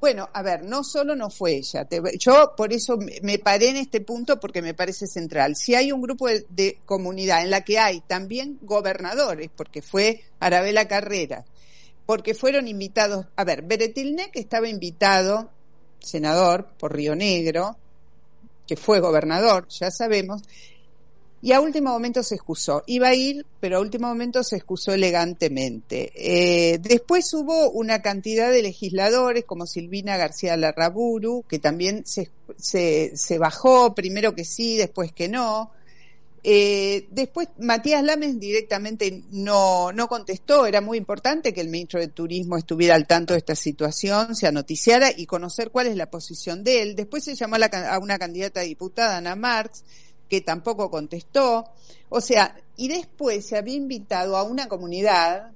Bueno, 0.00 0.30
a 0.32 0.42
ver, 0.42 0.64
no 0.64 0.82
solo 0.82 1.14
no 1.14 1.28
fue 1.28 1.56
ella. 1.56 1.86
yo 2.18 2.54
por 2.56 2.72
eso 2.72 2.98
me 3.22 3.38
paré 3.38 3.68
en 3.68 3.76
este 3.76 4.00
punto 4.00 4.40
porque 4.40 4.62
me 4.62 4.72
parece 4.72 5.06
central. 5.06 5.56
Si 5.56 5.74
hay 5.74 5.92
un 5.92 6.00
grupo 6.00 6.26
de, 6.26 6.78
comunidad 6.86 7.42
en 7.42 7.50
la 7.50 7.60
que 7.62 7.78
hay 7.78 8.00
también 8.00 8.58
gobernadores, 8.62 9.50
porque 9.54 9.82
fue 9.82 10.22
Arabela 10.40 10.88
Carrera, 10.88 11.44
porque 12.06 12.32
fueron 12.32 12.66
invitados, 12.66 13.26
a 13.36 13.44
ver, 13.44 13.62
Beretilne 13.62 14.30
que 14.30 14.40
estaba 14.40 14.68
invitado, 14.68 15.50
senador 15.98 16.68
por 16.78 16.96
Río 16.96 17.14
Negro, 17.14 17.76
que 18.70 18.76
fue 18.76 19.00
gobernador, 19.00 19.66
ya 19.68 19.90
sabemos, 19.90 20.42
y 21.42 21.50
a 21.50 21.60
último 21.60 21.90
momento 21.90 22.22
se 22.22 22.36
excusó. 22.36 22.84
Iba 22.86 23.08
a 23.08 23.14
ir, 23.16 23.44
pero 23.58 23.78
a 23.78 23.80
último 23.80 24.06
momento 24.06 24.44
se 24.44 24.54
excusó 24.54 24.92
elegantemente. 24.92 26.12
Eh, 26.14 26.78
después 26.78 27.34
hubo 27.34 27.72
una 27.72 28.00
cantidad 28.00 28.52
de 28.52 28.62
legisladores 28.62 29.44
como 29.44 29.66
Silvina 29.66 30.16
García 30.16 30.56
Larraburu, 30.56 31.44
que 31.48 31.58
también 31.58 32.06
se, 32.06 32.30
se, 32.56 33.16
se 33.16 33.38
bajó, 33.38 33.92
primero 33.92 34.36
que 34.36 34.44
sí, 34.44 34.76
después 34.76 35.10
que 35.10 35.28
no. 35.28 35.72
Eh, 36.42 37.06
después 37.10 37.48
Matías 37.58 38.02
Lames 38.02 38.40
directamente 38.40 39.24
no, 39.30 39.92
no 39.92 40.08
contestó, 40.08 40.64
era 40.64 40.80
muy 40.80 40.96
importante 40.96 41.52
que 41.52 41.60
el 41.60 41.68
ministro 41.68 42.00
de 42.00 42.08
Turismo 42.08 42.56
estuviera 42.56 42.94
al 42.94 43.06
tanto 43.06 43.34
de 43.34 43.38
esta 43.38 43.54
situación, 43.54 44.34
se 44.34 44.46
anoticiara 44.46 45.10
y 45.14 45.26
conocer 45.26 45.70
cuál 45.70 45.88
es 45.88 45.96
la 45.96 46.10
posición 46.10 46.64
de 46.64 46.82
él. 46.82 46.96
Después 46.96 47.24
se 47.24 47.34
llamó 47.34 47.56
a, 47.56 47.94
a 47.94 47.98
una 47.98 48.18
candidata 48.18 48.60
a 48.60 48.64
diputada, 48.64 49.18
Ana 49.18 49.36
Marx, 49.36 49.84
que 50.28 50.40
tampoco 50.40 50.90
contestó. 50.90 51.66
O 52.08 52.20
sea, 52.22 52.56
y 52.76 52.88
después 52.88 53.46
se 53.46 53.58
había 53.58 53.74
invitado 53.74 54.36
a 54.36 54.42
una 54.42 54.66
comunidad 54.66 55.52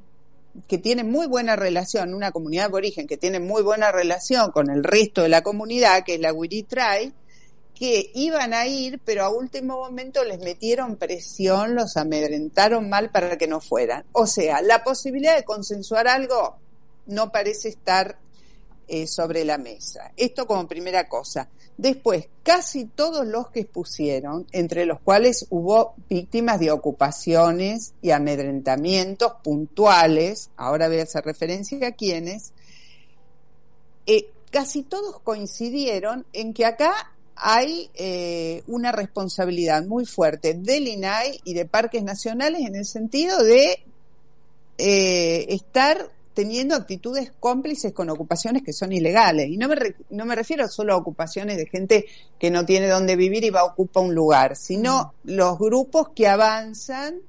que 0.69 0.79
tiene 0.79 1.03
muy 1.03 1.27
buena 1.27 1.57
relación, 1.57 2.15
una 2.15 2.31
comunidad 2.31 2.69
de 2.69 2.77
origen 2.77 3.07
que 3.07 3.17
tiene 3.17 3.41
muy 3.41 3.63
buena 3.63 3.91
relación 3.91 4.53
con 4.53 4.71
el 4.71 4.85
resto 4.85 5.23
de 5.23 5.29
la 5.29 5.43
comunidad, 5.43 6.05
que 6.05 6.15
es 6.15 6.21
la 6.21 6.33
Wiritrai, 6.33 7.13
que 7.75 8.11
iban 8.15 8.55
a 8.55 8.67
ir, 8.67 9.01
pero 9.05 9.25
a 9.25 9.29
último 9.31 9.79
momento 9.79 10.23
les 10.25 10.39
metieron 10.39 10.97
presión, 10.97 11.75
los 11.75 11.97
amedrentaron 11.97 12.89
mal 12.89 13.11
para 13.11 13.37
que 13.37 13.49
no 13.49 13.61
fueran. 13.61 14.05
O 14.13 14.27
sea, 14.27 14.63
la 14.63 14.85
posibilidad 14.85 15.37
de 15.37 15.45
consensuar 15.45 16.07
algo 16.07 16.57
no 17.07 17.33
parece 17.33 17.69
estar 17.69 18.17
eh, 18.87 19.07
sobre 19.07 19.45
la 19.45 19.59
mesa. 19.59 20.13
Esto 20.17 20.47
como 20.47 20.69
primera 20.69 21.09
cosa. 21.09 21.49
Después, 21.77 22.29
casi 22.43 22.85
todos 22.85 23.27
los 23.27 23.49
que 23.49 23.61
expusieron, 23.61 24.47
entre 24.53 24.87
los 24.87 25.01
cuales 25.01 25.47
hubo 25.51 25.95
víctimas 26.09 26.61
de 26.61 26.71
ocupaciones 26.71 27.95
y 28.03 28.11
amedrentamientos 28.11 29.33
puntuales, 29.43 30.51
ahora 30.57 30.89
voy 30.89 31.01
a 31.01 31.05
hacer 31.05 31.25
referencia 31.25 31.85
a 31.85 31.93
quiénes, 31.93 32.53
eh, 34.07 34.29
casi 34.51 34.83
todos 34.83 35.19
coincidieron 35.21 36.27
en 36.33 36.55
que 36.55 36.67
acá 36.67 37.14
hay 37.37 37.91
eh, 37.95 38.63
una 38.67 38.93
responsabilidad 38.93 39.85
muy 39.85 40.07
fuerte 40.07 40.55
del 40.55 40.89
INAI 40.89 41.41
y 41.45 41.55
de 41.55 41.65
parques 41.65 42.03
nacionales 42.03 42.63
en 42.63 42.77
el 42.77 42.85
sentido 42.85 43.43
de 43.43 43.85
eh, 44.79 45.47
estar 45.49 46.11
teniendo 46.35 46.75
actitudes 46.75 47.33
cómplices 47.39 47.93
con 47.93 48.11
ocupaciones 48.11 48.63
que 48.63 48.73
son 48.73 48.93
ilegales. 48.93 49.49
Y 49.49 49.57
no 49.57 49.69
me, 49.69 49.77
no 50.11 50.25
me 50.27 50.35
refiero 50.35 50.69
solo 50.69 50.93
a 50.93 50.97
ocupaciones 50.97 51.57
de 51.57 51.67
gente 51.67 52.07
que 52.39 52.51
no 52.51 52.67
tiene 52.67 52.89
dónde 52.89 53.17
vivir 53.17 53.45
y 53.45 53.51
va 53.51 53.61
a 53.61 53.65
ocupar 53.65 54.03
un 54.03 54.15
lugar, 54.15 54.57
sino 54.57 55.15
mm. 55.23 55.31
los 55.31 55.59
grupos 55.59 56.09
que 56.11 56.27
avanzan 56.27 57.21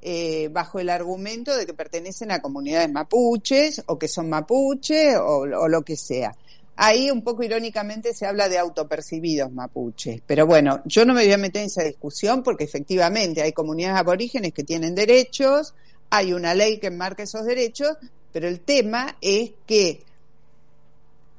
eh, 0.00 0.48
bajo 0.48 0.78
el 0.78 0.88
argumento 0.88 1.56
de 1.56 1.66
que 1.66 1.74
pertenecen 1.74 2.30
a 2.30 2.40
comunidades 2.40 2.90
mapuches 2.90 3.82
o 3.86 3.98
que 3.98 4.08
son 4.08 4.30
mapuches 4.30 5.16
o, 5.16 5.40
o 5.40 5.68
lo 5.68 5.82
que 5.82 5.96
sea. 5.96 6.34
Ahí 6.78 7.10
un 7.10 7.22
poco 7.22 7.42
irónicamente 7.42 8.12
se 8.12 8.26
habla 8.26 8.50
de 8.50 8.58
autopercibidos 8.58 9.50
mapuches, 9.50 10.20
pero 10.26 10.46
bueno, 10.46 10.82
yo 10.84 11.06
no 11.06 11.14
me 11.14 11.24
voy 11.24 11.32
a 11.32 11.38
meter 11.38 11.62
en 11.62 11.68
esa 11.68 11.82
discusión 11.82 12.42
porque 12.42 12.64
efectivamente 12.64 13.40
hay 13.40 13.52
comunidades 13.52 13.98
aborígenes 13.98 14.52
que 14.52 14.62
tienen 14.62 14.94
derechos, 14.94 15.74
hay 16.10 16.34
una 16.34 16.54
ley 16.54 16.78
que 16.78 16.88
enmarca 16.88 17.22
esos 17.22 17.46
derechos, 17.46 17.96
pero 18.30 18.46
el 18.46 18.60
tema 18.60 19.16
es 19.22 19.52
que 19.66 20.04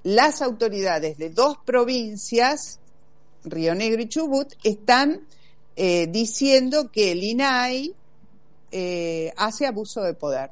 las 0.02 0.42
autoridades 0.42 1.20
de 1.20 1.30
dos 1.30 1.58
provincias, 1.64 2.80
Río 3.44 3.76
Negro 3.76 4.02
y 4.02 4.08
Chubut, 4.08 4.54
están 4.64 5.28
eh, 5.76 6.08
diciendo 6.08 6.92
que 6.92 7.12
el 7.12 7.24
INAI 7.24 7.94
eh, 8.72 9.32
hace 9.38 9.68
abuso 9.68 10.02
de 10.02 10.16
poder 10.16 10.50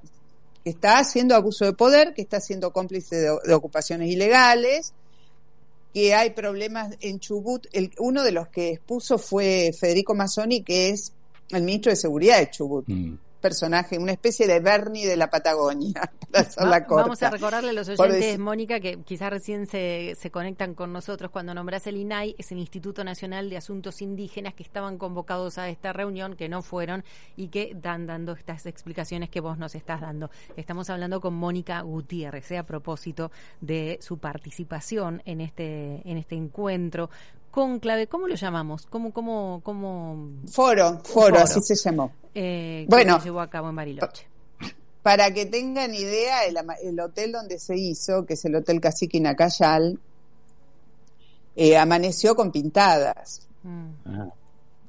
que 0.65 0.71
está 0.71 0.97
haciendo 0.97 1.35
abuso 1.35 1.63
de 1.63 1.73
poder, 1.73 2.15
que 2.15 2.23
está 2.23 2.41
siendo 2.41 2.73
cómplice 2.73 3.17
de, 3.17 3.53
ocupaciones 3.53 4.09
ilegales, 4.09 4.93
que 5.93 6.15
hay 6.15 6.31
problemas 6.31 6.97
en 7.01 7.19
Chubut. 7.19 7.67
El, 7.71 7.91
uno 7.99 8.23
de 8.23 8.31
los 8.31 8.47
que 8.47 8.71
expuso 8.71 9.19
fue 9.19 9.71
Federico 9.79 10.15
Mazzoni, 10.15 10.63
que 10.63 10.89
es 10.89 11.13
el 11.51 11.61
ministro 11.61 11.91
de 11.91 11.95
Seguridad 11.95 12.39
de 12.39 12.49
Chubut. 12.49 12.85
Mm 12.87 13.15
personaje, 13.45 13.99
una 13.99 14.11
especie 14.11 14.47
de 14.47 14.59
Bernie 14.59 15.05
de 15.05 15.15
la 15.15 15.29
Patagonia. 15.29 16.11
vamos 16.89 17.21
a 17.21 17.29
recordarle 17.29 17.69
a 17.69 17.73
los 17.73 17.87
oyentes, 17.87 18.39
Mónica, 18.39 18.79
que 18.79 18.97
quizás 19.03 19.29
recién 19.29 19.67
se, 19.67 20.15
se 20.19 20.31
conectan 20.31 20.73
con 20.73 20.91
nosotros 20.91 21.29
cuando 21.29 21.53
nombras 21.53 21.85
el 21.85 21.97
INAI, 21.97 22.33
es 22.39 22.51
el 22.51 22.57
Instituto 22.57 23.03
Nacional 23.03 23.51
de 23.51 23.57
Asuntos 23.57 24.01
Indígenas 24.01 24.55
que 24.55 24.63
estaban 24.63 24.97
convocados 24.97 25.59
a 25.59 25.69
esta 25.69 25.93
reunión, 25.93 26.35
que 26.35 26.49
no 26.49 26.63
fueron 26.63 27.03
y 27.35 27.49
que 27.49 27.77
dan 27.79 28.07
dando 28.07 28.31
estas 28.31 28.65
explicaciones 28.65 29.29
que 29.29 29.41
vos 29.41 29.59
nos 29.59 29.75
estás 29.75 30.01
dando. 30.01 30.31
Estamos 30.57 30.89
hablando 30.89 31.21
con 31.21 31.35
Mónica 31.35 31.81
Gutiérrez, 31.81 32.49
¿eh? 32.49 32.57
a 32.57 32.65
propósito 32.65 33.31
de 33.61 33.99
su 34.01 34.17
participación 34.17 35.21
en 35.25 35.41
este, 35.41 36.01
en 36.03 36.17
este 36.17 36.33
encuentro 36.33 37.11
conclave, 37.55 38.07
¿cómo 38.07 38.27
lo 38.27 38.35
llamamos? 38.35 38.85
¿Cómo, 38.87 39.13
cómo, 39.13 39.61
cómo? 39.63 40.29
Foro, 40.51 40.99
foro, 41.05 41.37
así 41.37 41.61
se 41.61 41.75
llamó. 41.75 42.11
Eh, 42.33 42.85
bueno, 42.89 43.17
se 43.19 43.27
llevó 43.27 43.39
a 43.39 43.49
cabo 43.49 43.69
en 43.69 43.77
Bariloche. 43.77 44.27
Para 45.01 45.33
que 45.33 45.45
tengan 45.45 45.95
idea, 45.95 46.43
el, 46.43 46.99
hotel 46.99 47.31
donde 47.31 47.57
se 47.57 47.77
hizo, 47.77 48.25
que 48.25 48.33
es 48.33 48.43
el 48.43 48.55
Hotel 48.55 48.81
Cacique 48.81 49.21
Nacayal, 49.21 49.97
eh, 51.55 51.77
amaneció 51.77 52.35
con 52.35 52.51
pintadas. 52.51 53.47
Mm. 53.63 53.85
Ah. 54.05 54.29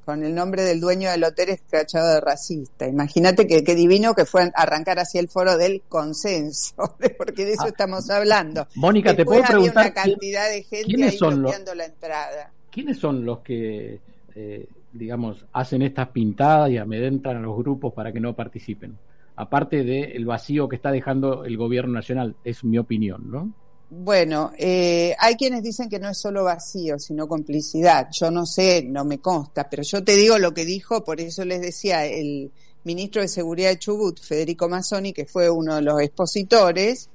Con 0.04 0.24
el 0.24 0.34
nombre 0.34 0.62
del 0.62 0.80
dueño 0.80 1.10
del 1.10 1.22
hotel 1.22 1.50
escrachado 1.50 2.14
de 2.14 2.20
racista. 2.20 2.86
Imagínate 2.88 3.46
que, 3.46 3.62
divino 3.76 4.14
que 4.14 4.24
fue 4.24 4.50
arrancar 4.54 4.98
hacia 4.98 5.20
el 5.20 5.28
foro 5.28 5.56
del 5.56 5.82
consenso, 5.88 6.96
porque 7.18 7.44
de 7.44 7.52
eso 7.52 7.64
ah. 7.64 7.68
estamos 7.68 8.10
hablando. 8.10 8.66
Mónica, 8.74 9.14
te 9.14 9.24
puedo 9.24 9.42
preguntar. 9.44 9.84
una 9.84 9.94
cantidad 9.94 10.48
de 10.48 10.64
gente 10.64 11.04
ahí 11.04 11.16
son 11.16 11.44
la 11.44 11.84
entrada. 11.84 12.52
¿Quiénes 12.76 12.98
son 12.98 13.24
los 13.24 13.38
que 13.38 14.00
eh, 14.34 14.68
digamos, 14.92 15.46
hacen 15.54 15.80
estas 15.80 16.08
pintadas 16.08 16.70
y 16.70 16.76
amedrentan 16.76 17.38
a 17.38 17.40
los 17.40 17.56
grupos 17.56 17.94
para 17.94 18.12
que 18.12 18.20
no 18.20 18.36
participen. 18.36 18.98
Aparte 19.36 19.82
del 19.82 20.26
vacío 20.26 20.68
que 20.68 20.76
está 20.76 20.90
dejando 20.90 21.44
el 21.44 21.56
gobierno 21.56 21.94
nacional, 21.94 22.36
es 22.44 22.62
mi 22.62 22.76
opinión, 22.76 23.30
¿no? 23.30 23.52
Bueno, 23.88 24.50
eh, 24.58 25.14
hay 25.18 25.36
quienes 25.36 25.62
dicen 25.62 25.88
que 25.88 25.98
no 25.98 26.10
es 26.10 26.18
solo 26.18 26.44
vacío, 26.44 26.98
sino 26.98 27.26
complicidad. 27.26 28.08
Yo 28.12 28.30
no 28.30 28.44
sé, 28.44 28.84
no 28.86 29.04
me 29.04 29.20
consta, 29.20 29.70
pero 29.70 29.82
yo 29.82 30.04
te 30.04 30.16
digo 30.16 30.38
lo 30.38 30.52
que 30.52 30.64
dijo, 30.64 31.04
por 31.04 31.20
eso 31.20 31.44
les 31.44 31.62
decía 31.62 32.04
el 32.04 32.50
ministro 32.84 33.22
de 33.22 33.28
Seguridad 33.28 33.70
de 33.70 33.78
Chubut, 33.78 34.20
Federico 34.20 34.68
Mazzoni, 34.68 35.12
que 35.12 35.24
fue 35.24 35.48
uno 35.48 35.76
de 35.76 35.82
los 35.82 36.00
expositores, 36.00 37.10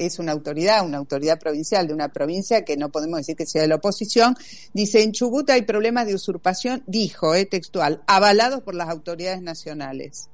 es 0.00 0.18
una 0.18 0.32
autoridad, 0.32 0.84
una 0.84 0.98
autoridad 0.98 1.38
provincial 1.38 1.86
de 1.86 1.92
una 1.92 2.08
provincia 2.08 2.64
que 2.64 2.76
no 2.76 2.88
podemos 2.90 3.18
decir 3.18 3.36
que 3.36 3.46
sea 3.46 3.62
de 3.62 3.68
la 3.68 3.76
oposición, 3.76 4.34
dice, 4.72 5.02
en 5.02 5.12
Chubut 5.12 5.48
hay 5.50 5.62
problemas 5.62 6.06
de 6.06 6.14
usurpación, 6.14 6.82
dijo, 6.86 7.34
eh, 7.34 7.44
textual, 7.44 8.02
avalados 8.06 8.62
por 8.62 8.74
las 8.74 8.88
autoridades 8.88 9.42
nacionales. 9.42 10.28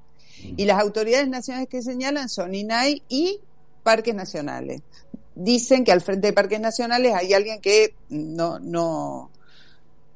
Y 0.57 0.67
las 0.67 0.81
autoridades 0.81 1.29
nacionales 1.29 1.69
que 1.69 1.83
señalan 1.83 2.29
son 2.29 2.55
INAI 2.55 3.03
y 3.09 3.41
parques 3.83 4.15
nacionales. 4.15 4.83
Dicen 5.35 5.83
que 5.83 5.93
al 5.93 6.01
frente 6.01 6.29
de 6.29 6.33
parques 6.33 6.61
nacionales 6.61 7.15
hay 7.15 7.33
alguien 7.33 7.61
que 7.61 7.95
no, 8.11 8.59
no, 8.61 9.31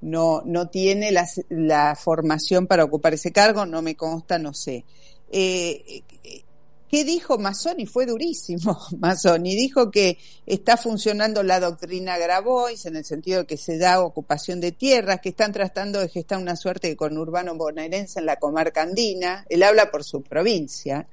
no, 0.01 0.43
no 0.45 0.69
tiene 0.69 1.11
la, 1.11 1.27
la 1.49 1.97
formación 1.97 2.67
para 2.67 2.85
ocupar 2.85 3.15
ese 3.15 3.33
cargo, 3.33 3.67
no 3.67 3.83
me 3.83 3.97
consta, 3.97 4.39
no 4.39 4.55
sé. 4.55 4.85
Eh, 5.33 6.03
¿Qué 6.91 7.05
dijo 7.05 7.39
Mazzoni? 7.39 7.87
Fue 7.87 8.05
durísimo 8.05 8.77
Mazzoni. 8.99 9.55
Dijo 9.55 9.93
que 9.93 10.19
está 10.45 10.77
funcionando 10.77 11.45
la 11.45 11.61
doctrina 11.61 12.19
Grabois 12.19 12.85
en 12.85 12.97
el 12.97 13.05
sentido 13.05 13.41
de 13.41 13.47
que 13.47 13.57
se 13.57 13.79
da 13.79 14.03
ocupación 14.03 14.61
de 14.61 14.73
tierras, 14.73 15.21
que 15.21 15.29
están 15.29 15.53
tratando 15.53 16.01
de 16.01 16.09
gestar 16.09 16.39
una 16.39 16.57
suerte 16.57 16.89
de 16.89 16.97
conurbano 16.97 17.55
bonaerense 17.55 18.19
en 18.19 18.27
la 18.27 18.37
comarca 18.37 18.83
andina. 18.83 19.47
Él 19.49 19.63
habla 19.63 19.93
por 19.93 20.03
su 20.03 20.23
provincia. 20.23 21.07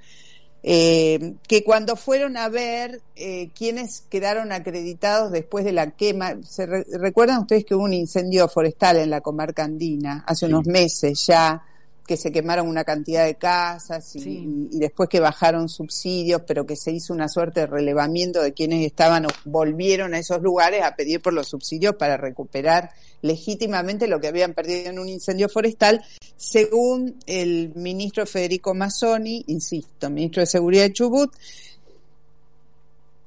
Eh, 0.63 1.36
que 1.48 1.63
cuando 1.63 1.96
fueron 1.96 2.36
a 2.38 2.50
ver 2.50 3.00
eh, 3.15 3.51
quiénes 3.53 4.01
quedaron 4.10 4.51
acreditados 4.51 5.31
después 5.31 5.63
de 5.63 5.74
la 5.74 5.91
quema, 5.91 6.38
¿se 6.41 6.65
recuerdan 6.65 7.41
ustedes 7.41 7.63
que 7.63 7.75
hubo 7.75 7.84
un 7.84 7.93
incendio 7.93 8.48
forestal 8.48 8.98
en 8.98 9.12
la 9.12 9.22
comarca 9.22 9.63
andina 9.63 10.24
hace 10.27 10.48
unos 10.48 10.65
meses 10.65 11.24
ya? 11.27 11.63
Que 12.07 12.15
se 12.15 12.31
quemaron 12.31 12.69
una 12.69 12.85
cantidad 12.85 13.25
de 13.25 13.35
casas 13.35 14.15
y, 14.15 14.69
después 14.71 15.09
que 15.09 15.19
bajaron 15.19 15.67
subsidios, 15.67 16.41
pero 16.47 16.65
que 16.65 16.77
se 16.77 16.91
hizo 16.91 17.13
una 17.13 17.27
suerte 17.27 17.59
de 17.59 17.67
relevamiento 17.67 18.41
de 18.41 18.53
quienes 18.53 18.85
estaban 18.85 19.25
o 19.25 19.29
volvieron 19.43 20.13
a 20.13 20.19
esos 20.19 20.41
lugares 20.41 20.83
a 20.83 20.95
pedir 20.95 21.21
por 21.21 21.33
los 21.33 21.49
subsidios 21.49 21.95
para 21.95 22.15
recuperar 22.15 22.91
legítimamente 23.21 24.07
lo 24.07 24.21
que 24.21 24.29
habían 24.29 24.53
perdido 24.53 24.89
en 24.89 24.99
un 24.99 25.09
incendio 25.09 25.49
forestal, 25.49 26.01
según 26.37 27.19
el 27.25 27.73
ministro 27.75 28.25
Federico 28.25 28.73
Mazzoni, 28.73 29.43
insisto, 29.47 30.09
ministro 30.09 30.41
de 30.41 30.47
Seguridad 30.47 30.83
de 30.83 30.93
Chubut, 30.93 31.35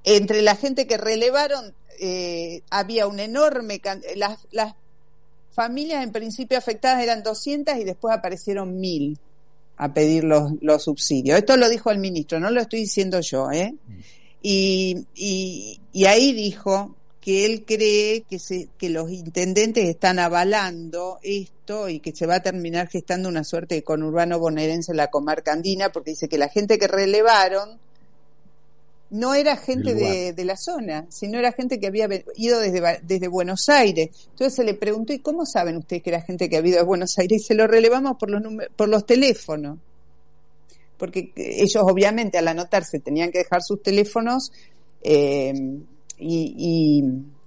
entre 0.04 0.40
la 0.40 0.56
gente 0.56 0.86
que 0.86 0.96
relevaron 0.96 1.74
eh, 2.00 2.62
había 2.70 3.06
un 3.06 3.20
enorme 3.20 3.82
las, 4.16 4.38
las 4.52 4.74
familias 5.52 6.02
en 6.02 6.12
principio 6.12 6.58
afectadas 6.58 7.02
eran 7.02 7.22
200 7.22 7.76
y 7.76 7.84
después 7.84 8.14
aparecieron 8.14 8.78
1000 8.78 9.18
a 9.76 9.94
pedir 9.94 10.24
los, 10.24 10.52
los 10.60 10.84
subsidios. 10.84 11.38
Esto 11.38 11.56
lo 11.56 11.68
dijo 11.68 11.90
el 11.90 11.98
ministro, 11.98 12.38
no 12.38 12.50
lo 12.50 12.60
estoy 12.60 12.80
diciendo 12.80 13.20
yo, 13.20 13.50
¿eh? 13.50 13.74
Y, 14.42 15.06
y, 15.14 16.04
ahí 16.04 16.32
dijo 16.32 16.96
que 17.20 17.44
él 17.44 17.64
cree 17.66 18.22
que, 18.22 18.38
se, 18.38 18.68
que 18.78 18.88
los 18.88 19.10
intendentes 19.10 19.86
están 19.86 20.18
avalando 20.18 21.18
esto 21.22 21.88
y 21.88 22.00
que 22.00 22.14
se 22.14 22.26
va 22.26 22.36
a 22.36 22.42
terminar 22.42 22.88
gestando 22.88 23.28
una 23.28 23.44
suerte 23.44 23.74
de 23.74 23.82
conurbano 23.82 24.38
bonaerense 24.38 24.92
en 24.92 24.96
la 24.96 25.10
comarca 25.10 25.52
andina, 25.52 25.92
porque 25.92 26.12
dice 26.12 26.28
que 26.28 26.38
la 26.38 26.48
gente 26.48 26.78
que 26.78 26.88
relevaron 26.88 27.78
no 29.10 29.34
era 29.34 29.56
gente 29.56 29.94
de, 29.94 30.44
la 30.44 30.56
zona, 30.56 31.06
sino 31.08 31.38
era 31.38 31.52
gente 31.52 31.80
que 31.80 31.88
había 31.88 32.08
ido 32.36 32.60
desde, 32.60 33.00
desde 33.02 33.28
Buenos 33.28 33.68
Aires. 33.68 34.10
Entonces 34.30 34.54
se 34.54 34.64
le 34.64 34.74
preguntó, 34.74 35.12
¿y 35.12 35.18
cómo 35.18 35.44
saben 35.44 35.76
ustedes 35.76 36.02
que 36.02 36.10
era 36.10 36.22
gente 36.22 36.48
que 36.48 36.56
había 36.56 36.70
ido 36.70 36.80
de 36.80 36.86
Buenos 36.86 37.18
Aires? 37.18 37.42
Y 37.42 37.44
se 37.44 37.54
lo 37.54 37.66
relevamos 37.66 38.16
por 38.18 38.30
los, 38.30 38.42
por 38.76 38.88
los 38.88 39.04
teléfonos. 39.04 39.78
Porque 40.96 41.32
ellos 41.34 41.82
obviamente 41.82 42.38
al 42.38 42.46
anotarse 42.46 43.00
tenían 43.00 43.32
que 43.32 43.38
dejar 43.38 43.62
sus 43.62 43.82
teléfonos 43.82 44.52
eh, 45.02 45.52
y, 46.18 47.02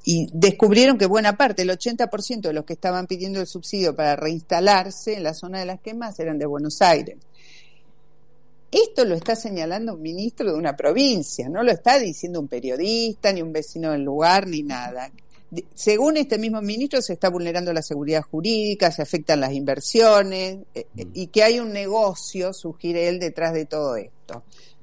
y, 0.05 0.27
descubrieron 0.33 0.97
que 0.97 1.05
buena 1.05 1.37
parte, 1.37 1.61
el 1.61 1.69
80% 1.69 2.41
de 2.41 2.53
los 2.53 2.65
que 2.65 2.73
estaban 2.73 3.07
pidiendo 3.07 3.39
el 3.39 3.47
subsidio 3.47 3.95
para 3.95 4.17
reinstalarse 4.17 5.13
en 5.15 5.23
la 5.23 5.33
zona 5.33 5.59
de 5.59 5.65
las 5.65 5.79
quemas 5.79 6.19
eran 6.19 6.37
de 6.37 6.45
Buenos 6.45 6.81
Aires. 6.81 7.17
Esto 8.73 9.05
lo 9.05 9.13
está 9.13 9.35
señalando 9.35 9.93
un 9.93 10.01
ministro 10.01 10.51
de 10.51 10.57
una 10.57 10.75
provincia, 10.75 11.47
no 11.47 11.61
lo 11.61 11.71
está 11.71 11.99
diciendo 11.99 12.39
un 12.39 12.47
periodista, 12.47 13.31
ni 13.31 13.43
un 13.43 13.53
vecino 13.53 13.91
del 13.91 14.01
lugar, 14.01 14.47
ni 14.47 14.63
nada. 14.63 15.11
Según 15.75 16.17
este 16.17 16.39
mismo 16.39 16.59
ministro, 16.59 16.99
se 16.99 17.13
está 17.13 17.29
vulnerando 17.29 17.71
la 17.71 17.83
seguridad 17.83 18.23
jurídica, 18.23 18.91
se 18.91 19.03
afectan 19.03 19.41
las 19.41 19.53
inversiones 19.53 20.57
eh, 20.73 20.87
eh, 20.97 21.05
mm. 21.05 21.11
y 21.13 21.27
que 21.27 21.43
hay 21.43 21.59
un 21.59 21.71
negocio, 21.71 22.51
sugiere 22.51 23.07
él, 23.09 23.19
detrás 23.19 23.53
de 23.53 23.65
todo 23.65 23.95
esto. 23.95 24.41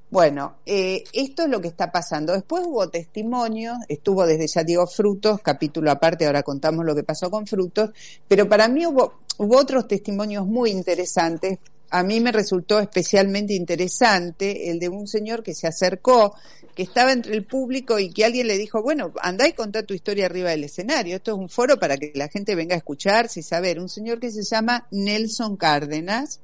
Bueno, 0.08 0.58
eh, 0.66 1.02
esto 1.12 1.42
es 1.42 1.48
lo 1.48 1.60
que 1.60 1.66
está 1.66 1.90
pasando. 1.90 2.32
Después 2.32 2.62
hubo 2.64 2.88
testimonios, 2.88 3.76
estuvo 3.88 4.24
desde 4.24 4.46
ya 4.46 4.62
Diego 4.62 4.86
Frutos, 4.86 5.40
capítulo 5.42 5.90
aparte, 5.90 6.26
ahora 6.26 6.44
contamos 6.44 6.84
lo 6.84 6.94
que 6.94 7.02
pasó 7.02 7.28
con 7.28 7.44
Frutos, 7.44 7.90
pero 8.28 8.48
para 8.48 8.68
mí 8.68 8.86
hubo, 8.86 9.14
hubo 9.38 9.56
otros 9.56 9.88
testimonios 9.88 10.46
muy 10.46 10.70
interesantes. 10.70 11.58
A 11.90 12.04
mí 12.04 12.20
me 12.20 12.30
resultó 12.30 12.78
especialmente 12.78 13.54
interesante 13.54 14.70
el 14.70 14.78
de 14.78 14.88
un 14.88 15.08
señor 15.08 15.42
que 15.42 15.54
se 15.54 15.66
acercó, 15.66 16.34
que 16.74 16.84
estaba 16.84 17.12
entre 17.12 17.34
el 17.34 17.44
público 17.44 17.98
y 17.98 18.10
que 18.10 18.24
alguien 18.24 18.46
le 18.46 18.56
dijo, 18.56 18.80
bueno, 18.80 19.12
andá 19.20 19.48
y 19.48 19.52
contá 19.54 19.82
tu 19.82 19.92
historia 19.92 20.26
arriba 20.26 20.50
del 20.50 20.62
escenario. 20.62 21.16
Esto 21.16 21.32
es 21.32 21.38
un 21.38 21.48
foro 21.48 21.80
para 21.80 21.96
que 21.96 22.12
la 22.14 22.28
gente 22.28 22.54
venga 22.54 22.76
a 22.76 22.78
escuchar, 22.78 23.28
y 23.34 23.42
saber. 23.42 23.80
Un 23.80 23.88
señor 23.88 24.20
que 24.20 24.30
se 24.30 24.44
llama 24.44 24.86
Nelson 24.92 25.56
Cárdenas, 25.56 26.40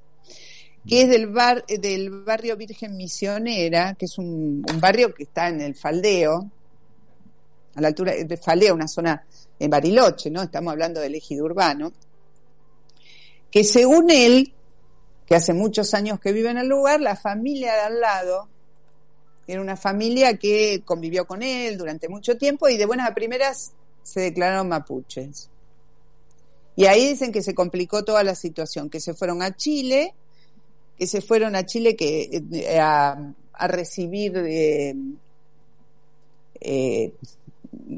que 0.87 1.03
es 1.03 1.09
del, 1.09 1.29
bar, 1.29 1.65
del 1.67 2.11
barrio 2.11 2.57
Virgen 2.57 2.97
Misionera, 2.97 3.95
que 3.95 4.07
es 4.07 4.19
un, 4.19 4.63
barrio 4.81 5.15
que 5.15 5.25
está 5.25 5.49
en 5.49 5.61
el 5.61 5.75
Faldeo, 5.77 6.51
a 7.77 7.81
la 7.81 7.89
altura 7.89 8.15
de 8.15 8.37
Faldeo, 8.37 8.75
una 8.75 8.89
zona 8.89 9.25
en 9.59 9.71
Bariloche, 9.71 10.31
¿no? 10.31 10.43
Estamos 10.43 10.73
hablando 10.73 11.01
del 11.01 11.15
ejido 11.15 11.45
urbano, 11.45 11.93
que 13.51 13.65
según 13.65 14.11
él, 14.11 14.53
que 15.27 15.35
hace 15.35 15.53
muchos 15.53 15.93
años 15.95 16.21
que 16.21 16.33
vive 16.33 16.51
en 16.51 16.59
el 16.59 16.69
lugar, 16.69 17.01
la 17.01 17.17
familia 17.17 17.75
de 17.75 17.81
al 17.81 18.01
lado 18.01 18.49
era 19.47 19.61
una 19.61 19.77
familia 19.77 20.37
que 20.39 20.83
convivió 20.85 21.27
con 21.27 21.43
él 21.43 21.79
durante 21.79 22.09
mucho 22.09 22.37
tiempo 22.37 22.69
y 22.69 22.77
de 22.77 22.87
buenas 22.87 23.11
a 23.11 23.15
primeras 23.15 23.73
se 24.03 24.21
declararon 24.21 24.69
mapuches. 24.69 25.51
Y 26.75 26.87
ahí 26.87 27.09
dicen 27.09 27.33
que 27.33 27.43
se 27.43 27.55
complicó 27.55 28.05
toda 28.05 28.23
la 28.23 28.35
situación, 28.35 28.91
que 28.91 29.01
se 29.01 29.15
fueron 29.15 29.43
a 29.43 29.57
Chile 29.57 30.15
que 30.99 31.07
se 31.07 31.21
fueron 31.21 31.57
a 31.57 31.67
Chile 31.67 31.95
que, 31.97 32.43
eh, 32.53 32.79
a, 32.81 33.35
recibir 33.69 34.37
eh, 34.37 34.95
eh, 36.61 37.13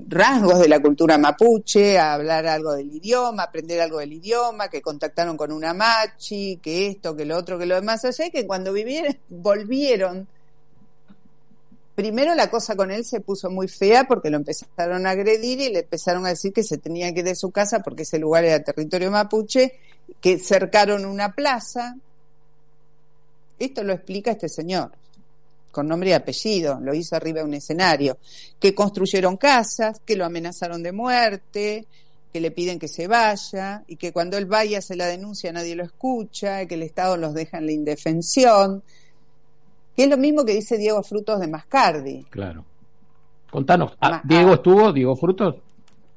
rasgos 0.08 0.58
de 0.58 0.68
la 0.68 0.80
cultura 0.80 1.18
mapuche, 1.18 1.98
a 1.98 2.14
hablar 2.14 2.46
algo 2.46 2.74
del 2.74 2.94
idioma, 2.94 3.44
aprender 3.44 3.80
algo 3.80 3.98
del 3.98 4.12
idioma, 4.12 4.68
que 4.68 4.82
contactaron 4.82 5.36
con 5.36 5.52
una 5.52 5.74
machi, 5.74 6.58
que 6.62 6.88
esto, 6.88 7.14
que 7.16 7.24
lo 7.24 7.36
otro, 7.36 7.58
que 7.58 7.66
lo 7.66 7.74
demás. 7.74 8.04
Allá, 8.04 8.30
que 8.30 8.46
cuando 8.46 8.72
vivieron, 8.72 9.16
volvieron, 9.28 10.28
primero 11.94 12.34
la 12.34 12.48
cosa 12.48 12.76
con 12.76 12.90
él 12.90 13.04
se 13.04 13.20
puso 13.20 13.50
muy 13.50 13.66
fea 13.66 14.04
porque 14.04 14.30
lo 14.30 14.36
empezaron 14.36 15.06
a 15.06 15.10
agredir 15.10 15.60
y 15.60 15.72
le 15.72 15.80
empezaron 15.80 16.26
a 16.26 16.30
decir 16.30 16.52
que 16.52 16.62
se 16.62 16.78
tenía 16.78 17.12
que 17.12 17.20
ir 17.20 17.24
de 17.24 17.34
su 17.34 17.50
casa 17.50 17.80
porque 17.80 18.02
ese 18.02 18.18
lugar 18.18 18.44
era 18.44 18.62
territorio 18.62 19.10
mapuche, 19.10 19.78
que 20.20 20.38
cercaron 20.38 21.04
una 21.04 21.34
plaza, 21.34 21.96
esto 23.58 23.82
lo 23.82 23.92
explica 23.92 24.30
este 24.30 24.48
señor, 24.48 24.92
con 25.70 25.86
nombre 25.86 26.10
y 26.10 26.12
apellido, 26.12 26.78
lo 26.80 26.94
hizo 26.94 27.16
arriba 27.16 27.40
de 27.40 27.46
un 27.46 27.54
escenario, 27.54 28.18
que 28.58 28.74
construyeron 28.74 29.36
casas, 29.36 30.00
que 30.04 30.16
lo 30.16 30.24
amenazaron 30.24 30.82
de 30.82 30.92
muerte, 30.92 31.86
que 32.32 32.40
le 32.40 32.50
piden 32.50 32.78
que 32.78 32.88
se 32.88 33.06
vaya 33.06 33.82
y 33.86 33.96
que 33.96 34.12
cuando 34.12 34.36
él 34.36 34.46
vaya 34.46 34.80
se 34.80 34.96
la 34.96 35.06
denuncia 35.06 35.52
nadie 35.52 35.74
lo 35.74 35.84
escucha, 35.84 36.66
que 36.66 36.74
el 36.74 36.82
Estado 36.82 37.16
los 37.16 37.34
deja 37.34 37.58
en 37.58 37.66
la 37.66 37.72
indefensión, 37.72 38.82
que 39.96 40.04
es 40.04 40.10
lo 40.10 40.16
mismo 40.16 40.44
que 40.44 40.54
dice 40.54 40.76
Diego 40.76 41.02
Frutos 41.02 41.40
de 41.40 41.48
Mascardi. 41.48 42.24
Claro. 42.30 42.64
Contanos, 43.50 43.96
ah, 44.00 44.20
¿Diego 44.24 44.54
estuvo, 44.54 44.92
Diego 44.92 45.16
Frutos? 45.16 45.56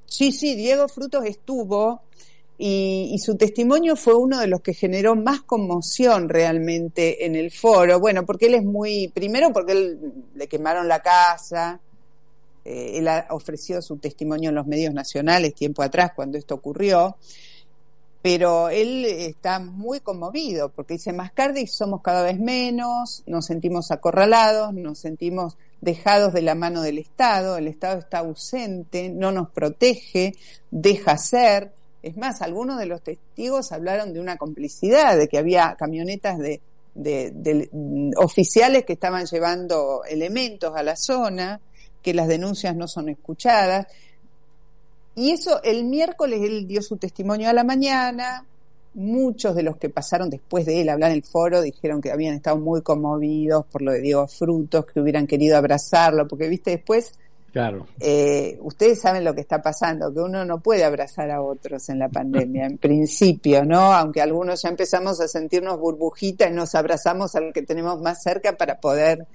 Sí, 0.06 0.34
sí, 0.34 0.56
Diego 0.56 0.90
Frutos 0.90 1.24
estuvo 1.26 2.02
y, 2.64 3.18
su 3.18 3.38
testimonio 3.38 3.96
fue 3.96 4.14
uno 4.14 4.40
de 4.40 4.46
los 4.46 4.62
que 4.62 4.76
generó 4.76 5.16
más 5.16 5.42
conmoción 5.42 6.30
realmente 6.30 7.26
en 7.26 7.36
el 7.36 7.50
foro. 7.50 8.00
Bueno, 8.00 8.24
porque 8.24 8.46
él 8.46 8.54
es 8.54 8.64
muy, 8.64 9.08
primero 9.08 9.52
porque 9.52 9.72
él 9.72 10.14
le 10.36 10.48
quemaron 10.48 10.88
la 10.88 11.02
casa, 11.02 11.80
eh, 12.64 13.00
él 13.00 13.10
ofreció 13.32 13.82
su 13.82 13.98
testimonio 13.98 14.50
en 14.50 14.56
los 14.56 14.68
medios 14.68 14.94
nacionales 14.94 15.56
tiempo 15.56 15.82
atrás 15.82 16.12
cuando 16.16 16.38
esto 16.38 16.54
ocurrió, 16.54 17.18
pero 18.22 18.70
él 18.70 19.06
está 19.06 19.58
muy 19.58 20.00
conmovido 20.00 20.70
porque 20.70 20.94
dice, 20.94 21.14
Mascardi 21.14 21.66
somos 21.66 22.04
cada 22.04 22.22
vez 22.22 22.40
menos, 22.40 23.24
nos 23.26 23.48
sentimos 23.48 23.90
acorralados, 23.90 24.72
nos 24.72 25.00
sentimos 25.00 25.58
dejados 25.82 26.32
de 26.32 26.44
la 26.44 26.54
mano 26.54 26.84
del 26.84 27.00
Estado, 27.00 27.58
el 27.58 27.68
Estado 27.68 27.98
está 27.98 28.20
ausente, 28.20 29.10
no 29.10 29.32
nos 29.32 29.50
protege, 29.50 30.36
deja 30.70 31.18
ser 31.18 31.74
es 32.04 32.18
más, 32.18 32.42
algunos 32.42 32.80
de 32.80 32.86
los 32.88 33.02
testigos 33.02 33.72
hablaron 33.72 34.14
de 34.14 34.20
una 34.20 34.38
complicidad, 34.38 35.18
de 35.18 35.28
que 35.28 35.38
había 35.38 35.76
camionetas 35.78 36.40
de, 36.40 36.62
mm, 37.72 38.12
oficiales 38.18 38.86
que 38.86 38.94
estaban 38.94 39.26
llevando 39.26 40.04
elementos 40.10 40.76
a 40.76 40.84
la 40.84 40.96
zona, 40.96 41.60
que 42.02 42.14
las 42.14 42.28
denuncias 42.28 42.76
no 42.76 42.88
son 42.88 43.10
escuchadas. 43.10 43.88
Y 45.16 45.32
eso, 45.32 45.62
el 45.64 45.84
miércoles 45.84 46.42
él 46.42 46.68
dio 46.68 46.82
su 46.82 46.98
testimonio 46.98 47.50
a 47.50 47.54
la 47.54 47.64
mañana, 47.64 48.46
muchos 48.94 49.56
de 49.56 49.64
los 49.64 49.78
que 49.78 49.90
pasaron 49.90 50.30
después 50.30 50.66
de 50.66 50.82
él 50.82 50.90
hablar 50.90 51.12
en 51.12 51.18
el 51.18 51.24
foro 51.24 51.62
dijeron 51.62 52.02
que 52.02 52.12
habían 52.12 52.36
estado 52.36 52.58
muy 52.58 52.82
conmovidos 52.82 53.66
por 53.68 53.82
lo 53.82 53.92
de 53.92 54.02
Diego 54.02 54.28
Frutos, 54.28 54.86
que 54.86 55.00
hubieran 55.00 55.28
querido 55.28 55.58
abrazarlo, 55.58 56.28
porque 56.28 56.50
viste, 56.50 56.72
después 56.72 57.14
Claro. 57.52 57.86
Eh, 58.00 58.58
ustedes 58.62 59.02
saben 59.02 59.26
lo 59.26 59.36
que 59.36 59.42
está 59.42 59.62
pasando, 59.62 60.14
que 60.14 60.22
uno 60.22 60.46
no 60.46 60.60
puede 60.62 60.86
abrazar 60.86 61.30
a 61.32 61.42
otros 61.42 61.90
en 61.90 62.00
la 62.00 62.08
pandemia, 62.08 62.66
en 62.66 62.78
principio, 62.78 63.66
¿no? 63.66 63.92
Aunque 63.94 64.22
algunos 64.22 64.62
ya 64.62 64.70
empezamos 64.70 65.20
a 65.20 65.28
sentirnos 65.28 65.78
burbujitas 65.78 66.50
y 66.50 66.54
nos 66.54 66.76
abrazamos 66.76 67.36
al 67.36 67.52
que 67.52 67.62
tenemos 67.64 68.00
más 68.00 68.24
cerca 68.24 68.56
para 68.56 68.80
poder 68.80 69.28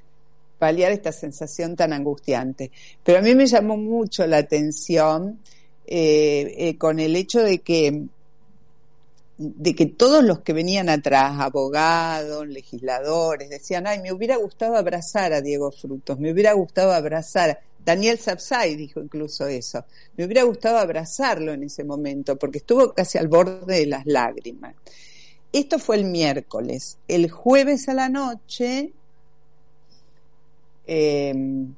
paliar 0.59 0.93
esta 0.93 1.13
sensación 1.13 1.77
tan 1.77 1.93
angustiante. 1.93 2.71
Pero 3.05 3.19
a 3.19 3.23
mí 3.23 3.35
me 3.35 3.47
llamó 3.47 3.77
mucho 3.77 4.27
la 4.27 4.39
atención 4.39 5.41
eh, 5.87 6.55
eh, 6.57 6.79
con 6.79 6.99
el 6.99 7.17
hecho 7.17 7.43
de 7.43 7.59
que 7.59 8.07
de 9.39 9.75
que 9.75 9.87
todos 9.87 10.25
los 10.25 10.41
que 10.41 10.53
venían 10.53 10.89
atrás, 10.89 11.41
abogados, 11.41 12.47
legisladores, 12.49 13.51
decían, 13.51 13.87
ay, 13.87 14.01
me 14.01 14.13
hubiera 14.13 14.37
gustado 14.37 14.77
abrazar 14.77 15.33
a 15.33 15.43
Diego 15.43 15.71
Frutos, 15.73 16.19
me 16.19 16.33
hubiera 16.33 16.53
gustado 16.55 16.93
abrazar 16.93 17.61
Daniel 17.87 18.19
Sapsay 18.19 18.75
dijo 18.75 19.01
incluso 19.01 19.47
eso. 19.47 19.85
Me 20.17 20.25
hubiera 20.25 20.43
gustado 20.43 20.79
abrazarlo 20.79 21.53
en 21.53 21.63
ese 21.63 21.85
momento 21.85 22.37
porque 22.37 22.59
estuvo 22.59 22.93
casi 22.93 23.17
al 23.17 23.29
borde 23.29 23.77
de 23.79 23.87
las 23.87 24.05
lágrimas. 24.07 24.75
Esto 25.53 25.79
fue 25.79 25.95
el 25.95 26.07
miércoles. 26.07 26.99
El 27.07 27.31
jueves 27.31 27.89
a 27.89 27.95
la 27.95 28.09
noche, 28.09 28.93
em, 30.89 31.75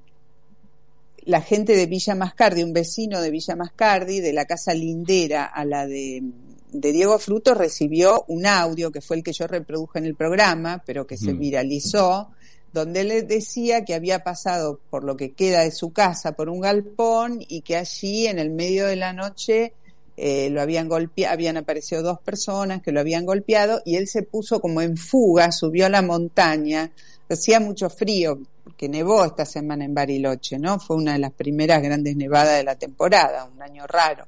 la 1.26 1.42
gente 1.42 1.76
de 1.76 1.84
Villa 1.84 2.14
Mascardi, 2.14 2.62
un 2.62 2.72
vecino 2.72 3.20
de 3.20 3.30
Villa 3.30 3.54
Mascardi, 3.54 4.20
de 4.20 4.32
la 4.32 4.46
casa 4.46 4.72
lindera 4.72 5.44
a 5.44 5.66
la 5.66 5.86
de, 5.86 6.22
de 6.72 6.92
Diego 6.92 7.18
Fruto, 7.18 7.54
recibió 7.54 8.24
un 8.28 8.46
audio 8.46 8.90
que 8.90 9.00
fue 9.00 9.16
el 9.16 9.22
que 9.22 9.32
yo 9.32 9.46
reproduje 9.46 9.98
en 9.98 10.06
el 10.06 10.14
programa, 10.14 10.82
pero 10.84 11.06
que 11.06 11.16
se 11.16 11.32
viralizó, 11.32 12.28
donde 12.72 13.04
le 13.04 13.22
decía 13.22 13.84
que 13.84 13.94
había 13.94 14.22
pasado 14.22 14.78
por 14.90 15.04
lo 15.04 15.16
que 15.16 15.32
queda 15.32 15.60
de 15.60 15.70
su 15.70 15.92
casa 15.92 16.32
por 16.32 16.48
un 16.48 16.60
galpón 16.60 17.40
y 17.46 17.62
que 17.62 17.76
allí 17.76 18.26
en 18.26 18.38
el 18.38 18.50
medio 18.50 18.86
de 18.86 18.96
la 18.96 19.12
noche 19.12 19.72
eh, 20.16 20.50
lo 20.50 20.60
habían 20.60 20.88
golpeado, 20.88 21.32
habían 21.32 21.56
aparecido 21.56 22.02
dos 22.02 22.20
personas 22.20 22.82
que 22.82 22.92
lo 22.92 23.00
habían 23.00 23.24
golpeado 23.24 23.80
y 23.84 23.96
él 23.96 24.08
se 24.08 24.22
puso 24.22 24.60
como 24.60 24.82
en 24.82 24.96
fuga, 24.96 25.52
subió 25.52 25.86
a 25.86 25.90
la 25.90 26.02
montaña, 26.02 26.90
hacía 27.28 27.60
mucho 27.60 27.88
frío, 27.88 28.38
porque 28.64 28.88
nevó 28.88 29.24
esta 29.24 29.44
semana 29.44 29.84
en 29.84 29.94
Bariloche, 29.94 30.58
¿no? 30.58 30.78
Fue 30.78 30.96
una 30.96 31.12
de 31.14 31.20
las 31.20 31.32
primeras 31.32 31.82
grandes 31.82 32.16
nevadas 32.16 32.58
de 32.58 32.64
la 32.64 32.76
temporada, 32.76 33.44
un 33.44 33.62
año 33.62 33.86
raro. 33.86 34.26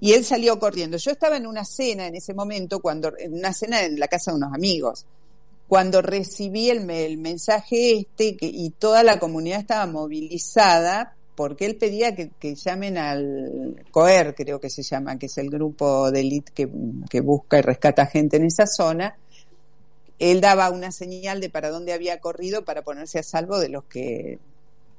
Y 0.00 0.12
él 0.12 0.24
salió 0.24 0.58
corriendo. 0.58 0.96
Yo 0.98 1.10
estaba 1.10 1.36
en 1.36 1.46
una 1.46 1.64
cena 1.64 2.06
en 2.06 2.16
ese 2.16 2.34
momento, 2.34 2.80
cuando, 2.80 3.12
en 3.18 3.34
una 3.34 3.52
cena 3.52 3.82
en 3.82 3.98
la 3.98 4.08
casa 4.08 4.30
de 4.30 4.36
unos 4.36 4.52
amigos 4.52 5.06
cuando 5.68 6.00
recibí 6.00 6.70
el, 6.70 6.86
mensaje 7.18 7.98
este 7.98 8.36
y 8.40 8.70
toda 8.70 9.02
la 9.02 9.18
comunidad 9.18 9.60
estaba 9.60 9.86
movilizada 9.86 11.16
porque 11.34 11.66
él 11.66 11.76
pedía 11.76 12.14
que, 12.14 12.54
llamen 12.54 12.96
al 12.96 13.84
COER, 13.90 14.34
creo 14.34 14.58
que 14.58 14.70
se 14.70 14.82
llama, 14.82 15.18
que 15.18 15.26
es 15.26 15.36
el 15.36 15.50
grupo 15.50 16.10
de 16.10 16.20
élite 16.20 16.52
que, 16.54 17.20
busca 17.20 17.58
y 17.58 17.62
rescata 17.62 18.06
gente 18.06 18.38
en 18.38 18.46
esa 18.46 18.66
zona. 18.66 19.18
Él 20.18 20.40
daba 20.40 20.70
una 20.70 20.92
señal 20.92 21.42
de 21.42 21.50
para 21.50 21.68
dónde 21.68 21.92
había 21.92 22.20
corrido 22.20 22.64
para 22.64 22.82
ponerse 22.82 23.18
a 23.18 23.22
salvo 23.22 23.58
de 23.58 23.68
los 23.68 23.84
que 23.84 24.38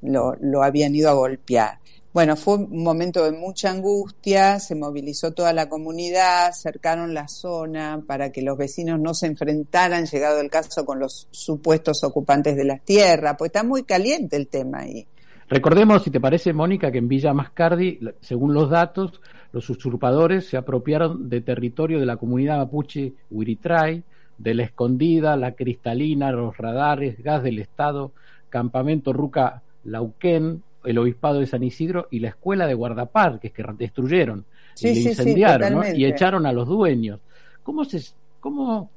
lo 0.04 0.64
habían 0.64 0.94
ido 0.94 1.10
a 1.10 1.14
golpear. 1.14 1.80
Bueno, 2.14 2.36
fue 2.36 2.56
un 2.56 2.84
momento 2.84 3.24
de 3.24 3.32
mucha 3.32 3.70
angustia, 3.70 4.60
se 4.60 4.76
movilizó 4.76 5.34
toda 5.34 5.54
la 5.54 5.70
comunidad, 5.70 6.52
cercaron 6.54 7.14
la 7.14 7.28
zona 7.28 8.02
para 8.08 8.32
que 8.32 8.42
los 8.42 8.58
vecinos 8.58 9.00
no 9.00 9.14
se 9.14 9.28
enfrentaran, 9.28 10.06
llegado 10.06 10.42
el 10.42 10.50
caso, 10.50 10.86
con 10.86 11.00
los 11.00 11.28
supuestos 11.30 12.04
ocupantes 12.04 12.56
de 12.56 12.64
las 12.64 12.82
tierras, 12.82 13.36
pues 13.38 13.50
está 13.50 13.64
muy 13.64 13.84
caliente 13.84 14.36
el 14.36 14.48
tema 14.48 14.80
ahí. 14.80 15.06
Recordemos, 15.50 16.04
si 16.04 16.12
te 16.12 16.20
parece, 16.20 16.54
Mónica, 16.54 16.92
que 16.92 16.98
en 16.98 17.08
Villa 17.08 17.34
Mascardi, 17.34 18.00
según 18.20 18.54
los 18.54 18.70
datos, 18.70 19.22
los 19.54 19.70
usurpadores 19.70 20.48
se 20.48 20.58
apropiaron 20.58 21.30
de 21.30 21.42
territorio 21.42 22.00
de 22.00 22.06
la 22.06 22.18
comunidad 22.18 22.58
mapuche 22.58 23.14
Huiritray, 23.30 24.04
de 24.38 24.54
la 24.54 24.64
escondida, 24.64 25.36
la 25.38 25.54
cristalina, 25.54 26.32
los 26.32 26.58
radares, 26.58 27.22
gas 27.24 27.44
del 27.44 27.60
Estado, 27.60 28.12
campamento 28.50 29.14
Ruca 29.14 29.62
Lauquén, 29.84 30.64
el 30.88 30.98
obispado 30.98 31.40
de 31.40 31.46
San 31.46 31.64
Isidro 31.64 32.08
y 32.12 32.20
la 32.20 32.30
escuela 32.30 32.66
de 32.66 32.74
guardaparques 32.74 33.52
que 33.52 33.64
destruyeron 33.78 34.46
y 34.80 34.88
incendiaron 34.88 35.84
y 35.96 36.06
echaron 36.06 36.46
a 36.46 36.54
los 36.54 36.68
dueños. 36.68 37.20
¿Cómo, 37.64 37.84
se, 37.84 38.02
cómo, 38.40 38.90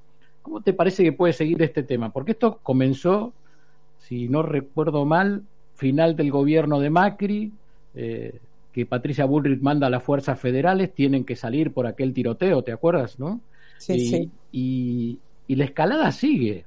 ¿Cómo 0.43 0.61
te 0.61 0.73
parece 0.73 1.03
que 1.03 1.13
puede 1.13 1.33
seguir 1.33 1.61
este 1.63 1.83
tema? 1.83 2.11
Porque 2.11 2.33
esto 2.33 2.61
comenzó, 2.63 3.33
si 3.99 4.29
no 4.29 4.43
recuerdo 4.43 5.05
mal, 5.05 5.43
final 5.75 6.15
del 6.15 6.31
gobierno 6.31 6.79
de 6.79 6.91
Macri, 6.91 7.53
eh, 7.95 8.39
que 8.73 8.87
Patricia 8.87 9.25
Bullrich 9.25 9.61
manda 9.61 9.89
a 9.89 9.91
las 9.91 10.03
fuerzas 10.03 10.39
federales, 10.39 10.95
tienen 10.95 11.25
que 11.25 11.35
salir 11.35 11.73
por 11.73 11.87
aquel 11.87 12.13
tiroteo, 12.13 12.63
¿te 12.63 12.73
acuerdas, 12.73 13.19
no? 13.19 13.41
Sí, 13.79 14.09
sí. 14.09 14.31
Y, 14.53 15.19
y 15.49 15.57
la 15.57 15.65
escalada 15.65 16.13
sigue. 16.13 16.65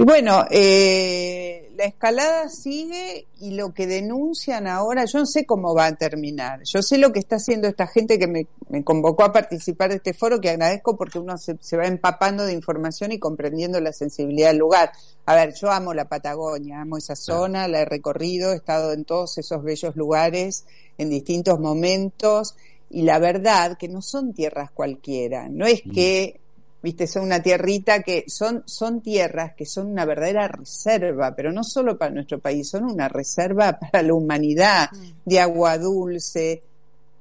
Y 0.00 0.02
bueno, 0.02 0.46
eh, 0.50 1.72
la 1.76 1.84
escalada 1.84 2.48
sigue 2.48 3.26
y 3.38 3.50
lo 3.50 3.74
que 3.74 3.86
denuncian 3.86 4.66
ahora, 4.66 5.04
yo 5.04 5.18
no 5.18 5.26
sé 5.26 5.44
cómo 5.44 5.74
va 5.74 5.88
a 5.88 5.94
terminar. 5.94 6.60
Yo 6.64 6.80
sé 6.80 6.96
lo 6.96 7.12
que 7.12 7.18
está 7.18 7.36
haciendo 7.36 7.68
esta 7.68 7.86
gente 7.86 8.18
que 8.18 8.26
me, 8.26 8.46
convocó 8.82 9.24
a 9.24 9.32
participar 9.34 9.90
de 9.90 9.96
este 9.96 10.14
foro, 10.14 10.40
que 10.40 10.48
agradezco 10.48 10.96
porque 10.96 11.18
uno 11.18 11.36
se, 11.36 11.76
va 11.76 11.86
empapando 11.86 12.46
de 12.46 12.54
información 12.54 13.12
y 13.12 13.18
comprendiendo 13.18 13.78
la 13.78 13.92
sensibilidad 13.92 14.48
del 14.48 14.56
lugar. 14.56 14.90
A 15.26 15.34
ver, 15.34 15.52
yo 15.52 15.70
amo 15.70 15.92
la 15.92 16.08
Patagonia, 16.08 16.80
amo 16.80 16.96
esa 16.96 17.14
zona, 17.14 17.68
la 17.68 17.80
he 17.80 17.84
recorrido, 17.84 18.54
he 18.54 18.56
estado 18.56 18.94
en 18.94 19.04
todos 19.04 19.36
esos 19.36 19.62
bellos 19.62 19.96
lugares 19.96 20.64
en 20.96 21.10
distintos 21.10 21.60
momentos 21.60 22.56
y 22.88 23.02
la 23.02 23.18
verdad 23.18 23.76
que 23.76 23.88
no 23.88 24.00
son 24.00 24.32
tierras 24.32 24.70
cualquiera. 24.70 25.50
No 25.50 25.66
es 25.66 25.84
mm. 25.84 25.90
que 25.90 26.39
viste, 26.82 27.06
son 27.06 27.24
una 27.24 27.42
tierrita 27.42 28.02
que 28.02 28.24
son, 28.26 28.62
son 28.66 29.00
tierras 29.00 29.54
que 29.54 29.66
son 29.66 29.88
una 29.88 30.04
verdadera 30.04 30.48
reserva, 30.48 31.34
pero 31.34 31.52
no 31.52 31.64
solo 31.64 31.98
para 31.98 32.12
nuestro 32.12 32.38
país, 32.38 32.68
son 32.68 32.84
una 32.84 33.08
reserva 33.08 33.78
para 33.80 34.02
la 34.02 34.14
humanidad, 34.14 34.90
mm. 34.92 35.28
de 35.28 35.40
agua 35.40 35.78
dulce, 35.78 36.62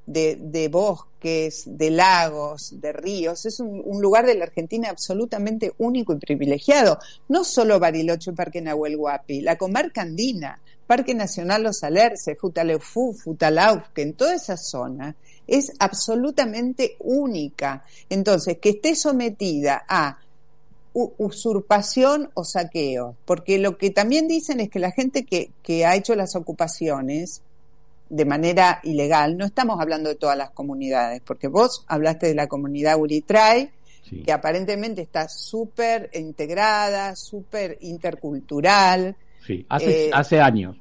de, 0.05 0.37
de 0.41 0.67
bosques, 0.69 1.63
de 1.65 1.91
lagos, 1.91 2.81
de 2.81 2.91
ríos. 2.93 3.45
Es 3.45 3.59
un, 3.59 3.81
un, 3.85 4.01
lugar 4.01 4.25
de 4.25 4.35
la 4.35 4.45
Argentina 4.45 4.89
absolutamente 4.89 5.73
único 5.77 6.13
y 6.13 6.17
privilegiado. 6.17 6.97
No 7.27 7.43
solo 7.43 7.79
Bariloche, 7.79 8.33
Parque 8.33 8.61
Nahuel 8.61 8.95
Huapi, 8.95 9.41
la 9.41 9.55
comarca 9.55 10.01
andina, 10.01 10.59
Parque 10.87 11.13
Nacional 11.13 11.61
Los 11.61 11.83
Alerces, 11.83 12.35
Futaleufú, 12.39 13.13
Futalauf, 13.13 13.89
que 13.93 14.01
en 14.01 14.13
toda 14.13 14.33
esa 14.33 14.57
zona 14.57 15.15
es 15.51 15.73
absolutamente 15.79 16.95
única. 16.99 17.83
Entonces, 18.09 18.57
que 18.59 18.69
esté 18.69 18.95
sometida 18.95 19.83
a 19.87 20.19
usurpación 20.93 22.29
o 22.33 22.43
saqueo, 22.43 23.15
porque 23.25 23.59
lo 23.59 23.77
que 23.77 23.91
también 23.91 24.27
dicen 24.27 24.59
es 24.59 24.69
que 24.69 24.79
la 24.79 24.91
gente 24.91 25.23
que, 25.23 25.51
que 25.61 25.85
ha 25.85 25.95
hecho 25.95 26.15
las 26.15 26.35
ocupaciones 26.35 27.41
de 28.09 28.25
manera 28.25 28.79
ilegal, 28.83 29.37
no 29.37 29.45
estamos 29.45 29.79
hablando 29.79 30.09
de 30.09 30.15
todas 30.15 30.35
las 30.35 30.49
comunidades, 30.49 31.21
porque 31.23 31.47
vos 31.47 31.85
hablaste 31.87 32.27
de 32.27 32.35
la 32.35 32.47
comunidad 32.47 32.97
Uritray, 32.99 33.69
que 34.25 34.31
aparentemente 34.31 35.03
está 35.03 35.27
súper 35.29 36.09
integrada, 36.15 37.15
súper 37.15 37.77
intercultural. 37.81 39.15
Sí, 39.45 39.63
hace, 39.69 40.07
eh, 40.07 40.11
hace 40.11 40.39
años. 40.41 40.75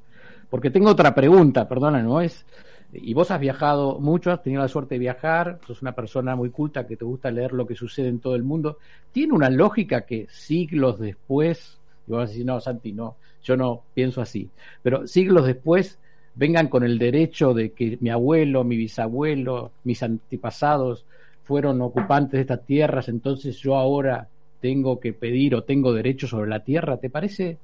Porque 0.48 0.70
tengo 0.70 0.88
otra 0.88 1.14
pregunta, 1.14 1.68
perdona, 1.68 2.02
no 2.02 2.22
es 2.22 2.46
y 2.92 3.12
vos 3.14 3.30
has 3.30 3.40
viajado 3.40 3.98
mucho, 4.00 4.30
has 4.30 4.42
tenido 4.42 4.62
la 4.62 4.68
suerte 4.68 4.94
de 4.94 5.00
viajar, 5.00 5.58
sos 5.66 5.82
una 5.82 5.92
persona 5.92 6.34
muy 6.36 6.50
culta 6.50 6.86
que 6.86 6.96
te 6.96 7.04
gusta 7.04 7.30
leer 7.30 7.52
lo 7.52 7.66
que 7.66 7.74
sucede 7.74 8.08
en 8.08 8.20
todo 8.20 8.34
el 8.34 8.44
mundo. 8.44 8.78
¿Tiene 9.12 9.34
una 9.34 9.50
lógica 9.50 10.02
que 10.02 10.26
siglos 10.30 10.98
después, 10.98 11.78
y 12.06 12.10
vos 12.10 12.20
vas 12.20 12.28
a 12.28 12.32
decir, 12.32 12.46
no, 12.46 12.60
Santi, 12.60 12.92
no, 12.92 13.16
yo 13.42 13.56
no 13.56 13.82
pienso 13.94 14.20
así, 14.20 14.48
pero 14.82 15.06
siglos 15.06 15.46
después 15.46 15.98
vengan 16.34 16.68
con 16.68 16.84
el 16.84 16.98
derecho 16.98 17.52
de 17.52 17.72
que 17.72 17.98
mi 18.00 18.10
abuelo, 18.10 18.64
mi 18.64 18.76
bisabuelo, 18.76 19.72
mis 19.84 20.02
antepasados 20.02 21.04
fueron 21.42 21.80
ocupantes 21.82 22.32
de 22.32 22.40
estas 22.42 22.64
tierras, 22.64 23.08
entonces 23.08 23.58
yo 23.58 23.76
ahora 23.76 24.28
tengo 24.60 25.00
que 25.00 25.12
pedir 25.12 25.54
o 25.54 25.62
tengo 25.62 25.92
derecho 25.92 26.26
sobre 26.26 26.50
la 26.50 26.60
tierra? 26.60 26.98
¿Te 26.98 27.10
parece 27.10 27.58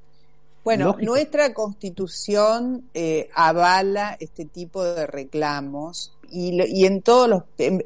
bueno, 0.65 0.97
nuestra 1.01 1.53
constitución 1.53 2.89
eh, 2.95 3.29
avala 3.35 4.17
este 4.19 4.47
tipo 4.47 4.83
de 4.83 5.07
reclamos 5.07 6.17
y, 6.31 6.87
en 6.87 7.03
todos 7.03 7.29
los, 7.29 7.43
en, 7.59 7.83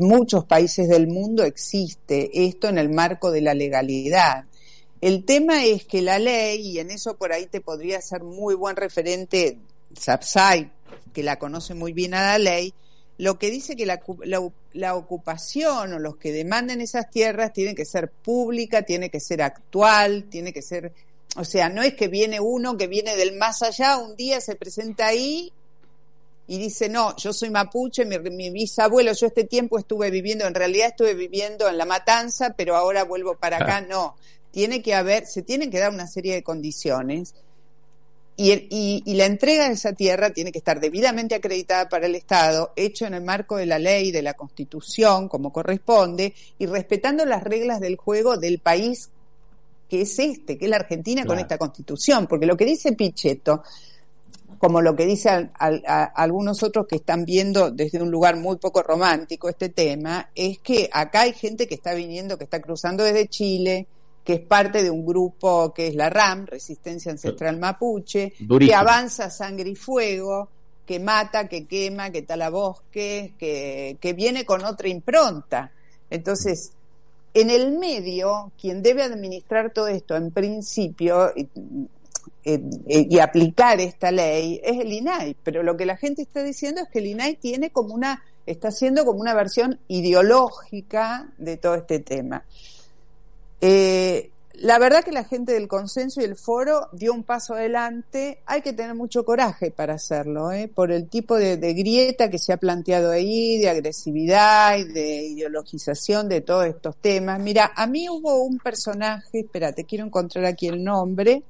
muchos 0.00 0.44
países 0.46 0.88
del 0.88 1.06
mundo 1.06 1.44
existe 1.44 2.46
esto 2.46 2.68
en 2.68 2.78
el 2.78 2.88
marco 2.88 3.30
de 3.30 3.42
la 3.42 3.54
legalidad. 3.54 4.46
El 5.00 5.24
tema 5.24 5.64
es 5.64 5.84
que 5.84 6.00
la 6.00 6.18
ley, 6.18 6.60
y 6.60 6.78
en 6.78 6.90
eso 6.90 7.16
por 7.16 7.32
ahí 7.32 7.46
te 7.46 7.60
podría 7.60 8.00
ser 8.00 8.22
muy 8.22 8.54
buen 8.54 8.76
referente 8.76 9.58
Sapsai, 9.94 10.72
que 11.12 11.22
la 11.22 11.38
conoce 11.38 11.74
muy 11.74 11.92
bien 11.92 12.14
a 12.14 12.22
la 12.22 12.38
ley, 12.38 12.74
lo 13.18 13.38
que 13.38 13.50
dice 13.50 13.76
que 13.76 13.86
la, 13.86 14.00
la, 14.72 14.94
ocupación 14.96 15.92
o 15.92 15.98
los 15.98 16.16
que 16.16 16.32
demanden 16.32 16.80
esas 16.80 17.10
tierras 17.10 17.52
tienen 17.52 17.76
que 17.76 17.84
ser 17.84 18.10
pública, 18.10 18.82
tiene 18.82 19.10
que 19.10 19.20
ser 19.20 19.42
actual, 19.42 20.24
tiene 20.24 20.52
que 20.52 20.62
ser 20.62 20.92
o 21.36 21.44
sea, 21.44 21.68
no 21.68 21.82
es 21.82 21.94
que 21.94 22.08
viene 22.08 22.40
uno 22.40 22.76
que 22.76 22.86
viene 22.86 23.16
del 23.16 23.36
más 23.36 23.62
allá, 23.62 23.96
un 23.96 24.16
día 24.16 24.40
se 24.40 24.54
presenta 24.54 25.06
ahí 25.06 25.52
y 26.46 26.58
dice, 26.58 26.88
no, 26.88 27.16
yo 27.16 27.32
soy 27.32 27.48
mapuche, 27.48 28.04
mi, 28.04 28.50
bisabuelo, 28.50 29.12
yo 29.12 29.28
este 29.28 29.44
tiempo 29.44 29.78
estuve 29.78 30.10
viviendo, 30.10 30.46
en 30.46 30.54
realidad 30.54 30.88
estuve 30.88 31.14
viviendo 31.14 31.68
en 31.68 31.78
La 31.78 31.86
Matanza, 31.86 32.54
pero 32.56 32.76
ahora 32.76 33.04
vuelvo 33.04 33.36
para 33.36 33.58
acá. 33.58 33.80
No, 33.80 34.16
tiene 34.50 34.82
que 34.82 34.94
haber, 34.94 35.26
se 35.26 35.42
tienen 35.42 35.70
que 35.70 35.78
dar 35.78 35.90
una 35.90 36.06
serie 36.06 36.34
de 36.34 36.42
condiciones. 36.42 37.34
Y, 38.36 38.52
y, 38.52 39.02
y, 39.04 39.14
la 39.14 39.26
entrega 39.26 39.68
de 39.68 39.74
esa 39.74 39.92
tierra 39.92 40.30
tiene 40.30 40.52
que 40.52 40.58
estar 40.58 40.80
debidamente 40.80 41.34
acreditada 41.34 41.88
para 41.88 42.06
el 42.06 42.14
Estado, 42.14 42.72
hecho 42.76 43.06
en 43.06 43.14
el 43.14 43.22
marco 43.22 43.56
de 43.56 43.66
la 43.66 43.78
ley, 43.78 44.10
de 44.10 44.22
la 44.22 44.34
Constitución, 44.34 45.28
como 45.28 45.52
corresponde, 45.52 46.34
y 46.58 46.66
respetando 46.66 47.24
las 47.24 47.44
reglas 47.44 47.78
del 47.80 47.96
juego 47.96 48.38
del 48.38 48.58
país 48.58 49.10
que 49.92 50.00
es 50.00 50.18
este, 50.18 50.56
que 50.56 50.64
es 50.64 50.70
la 50.70 50.78
Argentina 50.78 51.26
con 51.26 51.38
esta 51.38 51.58
constitución, 51.58 52.26
porque 52.26 52.46
lo 52.46 52.56
que 52.56 52.64
dice 52.64 52.92
Pichetto, 52.92 53.62
como 54.56 54.80
lo 54.80 54.96
que 54.96 55.04
dicen 55.04 55.50
algunos 55.58 56.62
otros 56.62 56.86
que 56.86 56.96
están 56.96 57.26
viendo 57.26 57.70
desde 57.70 58.00
un 58.00 58.10
lugar 58.10 58.38
muy 58.38 58.56
poco 58.56 58.82
romántico 58.82 59.50
este 59.50 59.68
tema, 59.68 60.30
es 60.34 60.60
que 60.60 60.88
acá 60.90 61.20
hay 61.20 61.34
gente 61.34 61.66
que 61.66 61.74
está 61.74 61.92
viniendo, 61.92 62.38
que 62.38 62.44
está 62.44 62.62
cruzando 62.62 63.04
desde 63.04 63.28
Chile, 63.28 63.86
que 64.24 64.32
es 64.32 64.40
parte 64.40 64.82
de 64.82 64.88
un 64.88 65.04
grupo 65.04 65.74
que 65.74 65.88
es 65.88 65.94
la 65.94 66.08
RAM, 66.08 66.46
Resistencia 66.46 67.12
Ancestral 67.12 67.58
Mapuche, 67.58 68.32
que 68.60 68.74
avanza 68.74 69.28
sangre 69.28 69.68
y 69.68 69.74
fuego, 69.74 70.48
que 70.86 71.00
mata, 71.00 71.48
que 71.48 71.66
quema, 71.66 72.08
que 72.08 72.22
tala 72.22 72.48
bosques, 72.48 73.32
que, 73.38 73.98
que 74.00 74.12
viene 74.14 74.46
con 74.46 74.64
otra 74.64 74.88
impronta. 74.88 75.70
Entonces, 76.08 76.72
en 77.34 77.50
el 77.50 77.78
medio, 77.78 78.52
quien 78.60 78.82
debe 78.82 79.02
administrar 79.02 79.72
todo 79.72 79.88
esto 79.88 80.16
en 80.16 80.30
principio 80.30 81.32
y, 81.34 81.48
aplicar 83.20 83.80
esta 83.80 84.10
ley 84.10 84.60
es 84.64 84.80
el 84.80 84.92
INAI, 84.92 85.36
pero 85.44 85.62
lo 85.62 85.76
que 85.76 85.86
la 85.86 85.96
gente 85.96 86.22
está 86.22 86.42
diciendo 86.42 86.80
es 86.82 86.88
que 86.88 86.98
el 86.98 87.06
INAI 87.06 87.36
tiene 87.36 87.70
como 87.70 87.94
una, 87.94 88.24
está 88.46 88.68
haciendo 88.68 89.04
como 89.04 89.20
una 89.20 89.34
versión 89.34 89.78
ideológica 89.88 91.28
de 91.38 91.56
todo 91.56 91.76
este 91.76 92.00
tema. 92.00 92.44
Eh, 93.60 94.30
la 94.54 94.78
verdad 94.78 95.02
que 95.02 95.12
la 95.12 95.24
gente 95.24 95.52
del 95.52 95.66
consenso 95.66 96.20
y 96.20 96.24
el 96.24 96.36
foro 96.36 96.88
dio 96.92 97.12
un 97.12 97.24
paso 97.24 97.54
adelante. 97.54 98.42
Hay 98.46 98.62
que 98.62 98.72
tener 98.72 98.94
mucho 98.94 99.24
coraje 99.24 99.70
para 99.70 99.94
hacerlo, 99.94 100.52
¿eh? 100.52 100.68
por 100.68 100.92
el 100.92 101.08
tipo 101.08 101.36
de, 101.36 101.56
grieta 101.74 102.28
que 102.30 102.38
se 102.38 102.52
ha 102.52 102.58
planteado 102.58 103.10
ahí, 103.10 103.58
de 103.58 103.70
agresividad 103.70 104.76
y 104.78 104.84
de 104.84 105.22
ideologización 105.28 106.28
de 106.28 106.42
todos 106.42 106.66
estos 106.66 106.96
temas. 106.96 107.40
Mira, 107.40 107.72
a 107.74 107.86
mí 107.86 108.08
hubo 108.08 108.42
un 108.42 108.58
personaje, 108.58 109.40
espérate, 109.40 109.84
quiero 109.84 110.04
encontrar 110.04 110.44
aquí 110.44 110.68
el 110.68 110.84
nombre, 110.84 111.42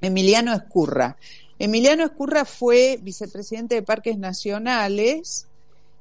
Emiliano 0.00 0.52
Escurra. 0.52 1.16
Emiliano 1.58 2.04
Escurra 2.04 2.44
fue 2.44 2.98
vicepresidente 3.02 3.74
de 3.74 3.82
Parques 3.82 4.18
Nacionales 4.18 5.46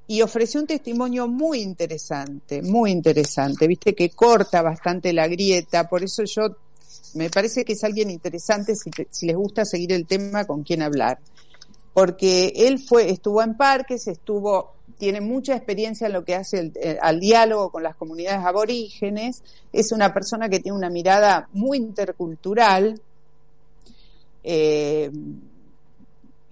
y 0.07 0.21
ofreció 0.21 0.61
un 0.61 0.67
testimonio 0.67 1.27
muy 1.27 1.61
interesante, 1.61 2.61
muy 2.61 2.91
interesante, 2.91 3.67
viste 3.67 3.95
que 3.95 4.09
corta 4.09 4.61
bastante 4.61 5.13
la 5.13 5.27
grieta, 5.27 5.87
por 5.89 6.03
eso 6.03 6.23
yo 6.25 6.55
me 7.15 7.29
parece 7.29 7.65
que 7.65 7.73
es 7.73 7.83
alguien 7.83 8.11
interesante 8.11 8.73
si, 8.75 8.91
les 9.25 9.35
gusta 9.35 9.65
seguir 9.65 9.93
el 9.93 10.05
tema 10.05 10.45
con 10.45 10.63
quién 10.63 10.81
hablar, 10.83 11.17
porque 11.93 12.53
él 12.55 12.79
fue, 12.79 13.09
estuvo 13.09 13.41
en 13.41 13.55
parques, 13.55 14.07
estuvo, 14.07 14.73
tiene 14.99 15.21
mucha 15.21 15.55
experiencia 15.55 16.07
en 16.07 16.13
lo 16.13 16.23
que 16.23 16.35
hace 16.35 16.71
eh, 16.75 16.97
al 17.01 17.19
diálogo 17.19 17.71
con 17.71 17.81
las 17.81 17.95
comunidades 17.95 18.45
aborígenes, 18.45 19.41
es 19.73 19.91
una 19.91 20.13
persona 20.13 20.49
que 20.49 20.59
tiene 20.59 20.77
una 20.77 20.89
mirada 20.89 21.49
muy 21.53 21.77
intercultural, 21.77 23.01
eh, 24.43 25.09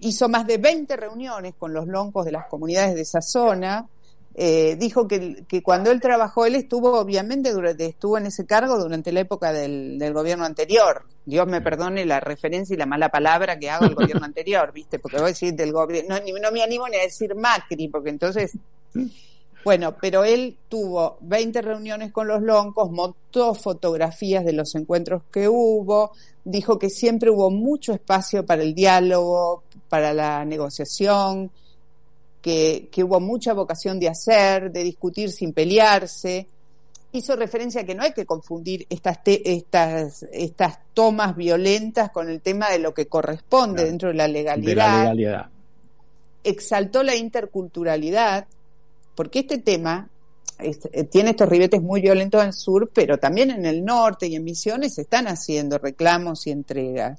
hizo 0.04 0.28
más 0.28 0.46
de 0.46 0.58
20 0.58 0.96
reuniones 0.96 1.54
con 1.58 1.72
los 1.72 1.86
loncos 1.86 2.24
de 2.24 2.32
las 2.32 2.46
comunidades 2.46 2.94
de 2.94 3.02
esa 3.02 3.20
zona 3.20 3.88
eh, 4.36 4.74
dijo 4.76 5.06
que, 5.06 5.44
que, 5.46 5.62
cuando 5.62 5.92
él 5.92 6.00
trabajó, 6.00 6.44
él 6.44 6.56
estuvo 6.56 6.98
obviamente 6.98 7.52
durante, 7.52 7.86
estuvo 7.86 8.18
en 8.18 8.26
ese 8.26 8.44
cargo 8.44 8.76
durante 8.78 9.12
la 9.12 9.20
época 9.20 9.52
del, 9.52 9.96
del, 9.96 10.12
gobierno 10.12 10.44
anterior. 10.44 11.04
Dios 11.24 11.46
me 11.46 11.60
perdone 11.60 12.04
la 12.04 12.18
referencia 12.18 12.74
y 12.74 12.76
la 12.76 12.86
mala 12.86 13.10
palabra 13.10 13.56
que 13.60 13.70
hago 13.70 13.84
al 13.84 13.94
gobierno 13.94 14.24
anterior, 14.24 14.72
¿viste? 14.72 14.98
Porque 14.98 15.18
voy 15.18 15.26
a 15.26 15.28
decir 15.28 15.54
del 15.54 15.72
gobierno, 15.72 16.16
no, 16.18 16.38
no 16.40 16.50
me 16.50 16.64
animo 16.64 16.88
ni 16.88 16.96
a 16.96 17.02
decir 17.02 17.36
Macri, 17.36 17.86
porque 17.86 18.10
entonces 18.10 18.58
bueno, 19.64 19.96
pero 19.98 20.24
él 20.24 20.58
tuvo 20.68 21.16
20 21.22 21.62
reuniones 21.62 22.12
con 22.12 22.28
los 22.28 22.42
loncos, 22.42 22.90
montó 22.90 23.54
fotografías 23.54 24.44
de 24.44 24.52
los 24.52 24.74
encuentros 24.74 25.22
que 25.32 25.48
hubo, 25.48 26.12
dijo 26.44 26.78
que 26.78 26.90
siempre 26.90 27.30
hubo 27.30 27.50
mucho 27.50 27.94
espacio 27.94 28.44
para 28.44 28.62
el 28.62 28.74
diálogo, 28.74 29.63
para 29.88 30.12
la 30.12 30.44
negociación, 30.44 31.50
que, 32.44 32.90
hubo 33.02 33.20
mucha 33.20 33.54
vocación 33.54 33.98
de 33.98 34.08
hacer, 34.08 34.70
de 34.70 34.84
discutir 34.84 35.32
sin 35.32 35.54
pelearse. 35.54 36.46
Hizo 37.12 37.36
referencia 37.36 37.80
a 37.80 37.84
que 37.84 37.94
no 37.94 38.02
hay 38.02 38.12
que 38.12 38.26
confundir 38.26 38.86
estas, 38.90 39.20
estas, 39.24 40.26
estas 40.30 40.78
tomas 40.92 41.34
violentas 41.36 42.10
con 42.10 42.28
el 42.28 42.42
tema 42.42 42.68
de 42.68 42.80
lo 42.80 42.92
que 42.92 43.06
corresponde 43.06 43.84
dentro 43.84 44.08
de 44.08 44.14
la 44.16 44.28
legalidad. 44.28 44.68
De 44.68 44.74
la 44.74 44.98
legalidad. 44.98 45.46
Exaltó 46.42 47.02
la 47.02 47.16
interculturalidad, 47.16 48.46
porque 49.14 49.38
este 49.38 49.58
tema 49.58 50.10
eh, 50.58 51.04
tiene 51.04 51.30
estos 51.30 51.48
ribetes 51.48 51.80
muy 51.80 52.00
violentos 52.00 52.42
en 52.42 52.48
el 52.48 52.52
sur, 52.52 52.90
pero 52.92 53.18
también 53.18 53.50
en 53.50 53.64
el 53.64 53.84
norte 53.84 54.26
y 54.26 54.36
en 54.36 54.44
Misiones 54.44 54.94
se 54.94 55.02
están 55.02 55.26
haciendo 55.28 55.78
reclamos 55.78 56.46
y 56.46 56.50
entregas. 56.50 57.18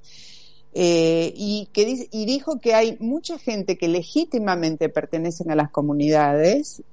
Eh, 0.78 1.32
y, 1.38 1.70
que, 1.72 2.10
y 2.12 2.26
dijo 2.26 2.60
que 2.60 2.76
hay 2.76 2.98
mucha 3.00 3.40
gente 3.40 3.78
que 3.78 3.88
legítimamente 3.88 4.90
pertenecen 4.90 5.50
a 5.50 5.56
las 5.56 5.72
comunidades 5.72 6.84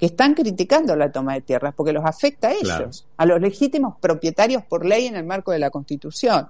que 0.00 0.06
están 0.06 0.32
criticando 0.32 0.96
la 0.96 1.12
toma 1.12 1.34
de 1.34 1.42
tierras 1.42 1.74
porque 1.74 1.92
los 1.92 2.06
afecta 2.06 2.48
a 2.48 2.52
ellos, 2.52 3.06
a 3.18 3.26
los 3.26 3.38
legítimos 3.38 3.96
propietarios 4.00 4.62
por 4.64 4.86
ley 4.86 5.06
en 5.06 5.16
el 5.16 5.24
marco 5.24 5.52
de 5.52 5.58
la 5.58 5.68
Constitución. 5.68 6.48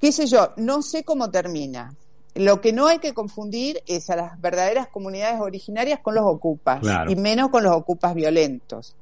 ¿Qué 0.00 0.10
sé 0.10 0.26
yo? 0.26 0.54
No 0.56 0.80
sé 0.80 1.04
cómo 1.04 1.30
termina, 1.30 1.94
lo 2.34 2.62
que 2.62 2.72
no 2.72 2.86
hay 2.86 2.98
que 2.98 3.12
confundir 3.12 3.82
es 3.86 4.08
a 4.08 4.16
las 4.16 4.40
verdaderas 4.40 4.88
comunidades 4.88 5.40
originarias 5.40 6.00
con 6.00 6.14
los 6.14 6.24
ocupas 6.24 6.80
y 7.08 7.16
menos 7.16 7.50
con 7.50 7.62
los 7.62 7.74
ocupas 7.74 8.14
violentos. 8.14 8.94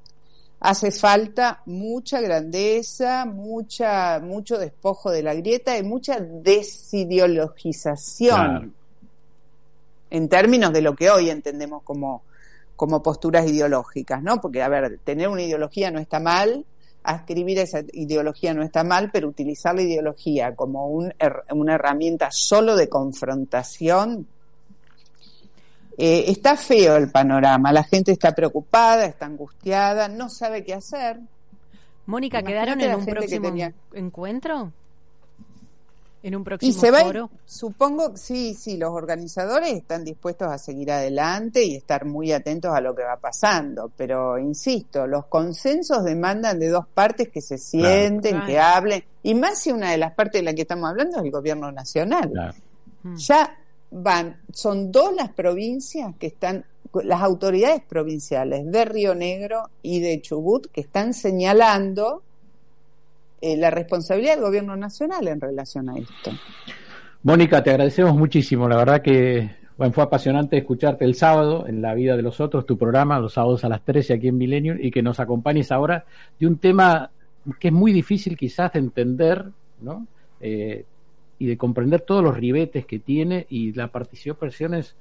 Hace 0.61 0.91
falta 0.91 1.63
mucha 1.65 2.21
grandeza, 2.21 3.25
mucha, 3.25 4.21
mucho 4.21 4.59
despojo 4.59 5.11
de 5.11 5.23
la 5.23 5.35
grieta 5.35 5.79
y 5.79 5.83
mucha 5.83 6.21
desideologización 6.21 8.75
en 10.11 10.29
términos 10.29 10.73
de 10.73 10.83
lo 10.83 10.95
que 10.95 11.11
hoy 11.11 11.31
entendemos 11.31 11.83
como, 11.83 12.23
como 12.77 13.03
posturas 13.03 13.49
ideológicas, 13.49 14.23
¿no? 14.23 14.41
Porque, 14.41 14.63
a 14.63 14.69
ver, 14.69 14.99
tener 15.05 15.29
una 15.29 15.43
ideología 15.43 15.91
no 15.91 15.99
está 15.99 16.21
mal, 16.21 16.67
escribir 17.07 17.61
esa 17.61 17.83
ideología 17.93 18.53
no 18.53 18.63
está 18.63 18.85
mal, 18.85 19.11
pero 19.13 19.29
utilizar 19.29 19.75
la 19.75 19.83
ideología 19.83 20.55
como 20.55 20.89
una 20.89 21.75
herramienta 21.75 22.29
solo 22.31 22.77
de 22.77 22.89
confrontación, 22.89 24.27
eh, 25.99 26.25
está 26.29 26.57
feo 26.57 26.97
el 26.97 27.11
panorama. 27.11 27.73
La 27.73 27.85
gente 27.85 28.13
está 28.13 28.33
preocupada, 28.35 29.05
está 29.05 29.27
angustiada, 29.27 30.09
no 30.09 30.29
sabe 30.29 30.65
qué 30.65 30.75
hacer. 30.75 31.21
Mónica, 32.07 32.43
¿quedaron 32.43 32.81
en 32.81 32.95
un 32.95 33.07
próximo 33.07 33.53
encuentro? 33.93 34.73
en 36.23 36.37
un 36.37 36.45
próximo 36.45 36.71
y 36.71 36.73
se 36.75 36.91
va, 36.91 37.29
Supongo, 37.47 38.17
sí, 38.17 38.55
sí, 38.55 38.77
los 38.77 38.91
organizadores 38.91 39.73
están 39.73 40.05
dispuestos 40.05 40.49
a 40.49 40.59
seguir 40.59 40.93
adelante 40.93 41.65
y 41.65 41.77
estar 41.77 42.05
muy 42.05 42.33
atentos 42.33 42.75
a 42.75 42.81
lo 42.81 42.95
que 42.95 43.03
va 43.03 43.17
pasando, 43.17 43.91
pero 43.97 44.39
insisto, 44.39 45.07
los 45.07 45.27
consensos 45.27 46.05
demandan 46.05 46.59
de 46.59 46.69
dos 46.69 46.87
partes 46.87 47.29
que 47.31 47.41
se 47.41 47.59
sienten, 47.59 48.45
que 48.45 48.59
hablen, 48.59 49.05
y 49.23 49.35
más 49.35 49.59
si 49.59 49.73
una 49.73 49.91
de 49.91 49.99
las 49.99 50.13
partes 50.13 50.41
de 50.41 50.45
la 50.45 50.55
que 50.55 50.63
estamos 50.63 50.91
hablando 50.91 51.19
es 51.19 51.25
el 51.25 51.31
gobierno 51.31 51.73
nacional. 51.73 52.55
Hmm. 53.03 53.17
Ya 53.17 53.57
van, 53.91 54.41
son 54.53 54.93
dos 54.93 55.15
las 55.15 55.31
provincias 55.31 56.15
que 56.19 56.29
están, 56.29 56.65
las 57.05 57.23
autoridades 57.23 57.83
provinciales 57.83 58.71
de 58.71 58.85
Río 58.85 59.15
Negro 59.15 59.71
y 59.83 60.01
de 60.01 60.21
Chubut 60.21 60.67
que 60.71 60.81
están 60.81 61.15
señalando 61.15 62.23
eh, 63.41 63.57
la 63.57 63.71
responsabilidad 63.71 64.35
del 64.35 64.45
gobierno 64.45 64.77
nacional 64.77 65.27
en 65.29 65.41
relación 65.41 65.89
a 65.89 65.97
esto. 65.97 66.31
Mónica, 67.23 67.63
te 67.63 67.71
agradecemos 67.71 68.15
muchísimo. 68.15 68.69
La 68.69 68.77
verdad 68.77 69.03
que 69.03 69.51
fue 69.93 70.05
apasionante 70.05 70.59
escucharte 70.59 71.05
el 71.05 71.15
sábado 71.15 71.67
en 71.67 71.81
La 71.81 71.95
Vida 71.95 72.17
de 72.17 72.23
los 72.23 72.41
Otros, 72.41 72.67
tu 72.67 72.77
programa, 72.77 73.19
los 73.19 73.35
sábados 73.35 73.65
a 73.65 73.69
las 73.69 73.83
13 73.83 74.15
aquí 74.15 74.29
en 74.29 74.37
Millennium, 74.37 74.79
y 74.81 74.91
que 74.91 75.03
nos 75.03 75.21
acompañes 75.21 75.73
ahora 75.73 76.05
de 76.39 76.47
un 76.47 76.59
tema 76.59 77.11
que 77.59 77.69
es 77.69 77.75
muy 77.75 77.93
difícil 77.93 78.37
quizás 78.37 78.73
de 78.75 78.79
entender, 78.79 79.47
¿no? 79.81 80.07
Eh, 80.41 80.85
y 81.41 81.47
de 81.47 81.57
comprender 81.57 82.03
todos 82.03 82.23
los 82.23 82.37
ribetes 82.37 82.85
que 82.85 82.99
tiene 82.99 83.47
y 83.49 83.73
las 83.73 83.91
participaciones 83.91 84.95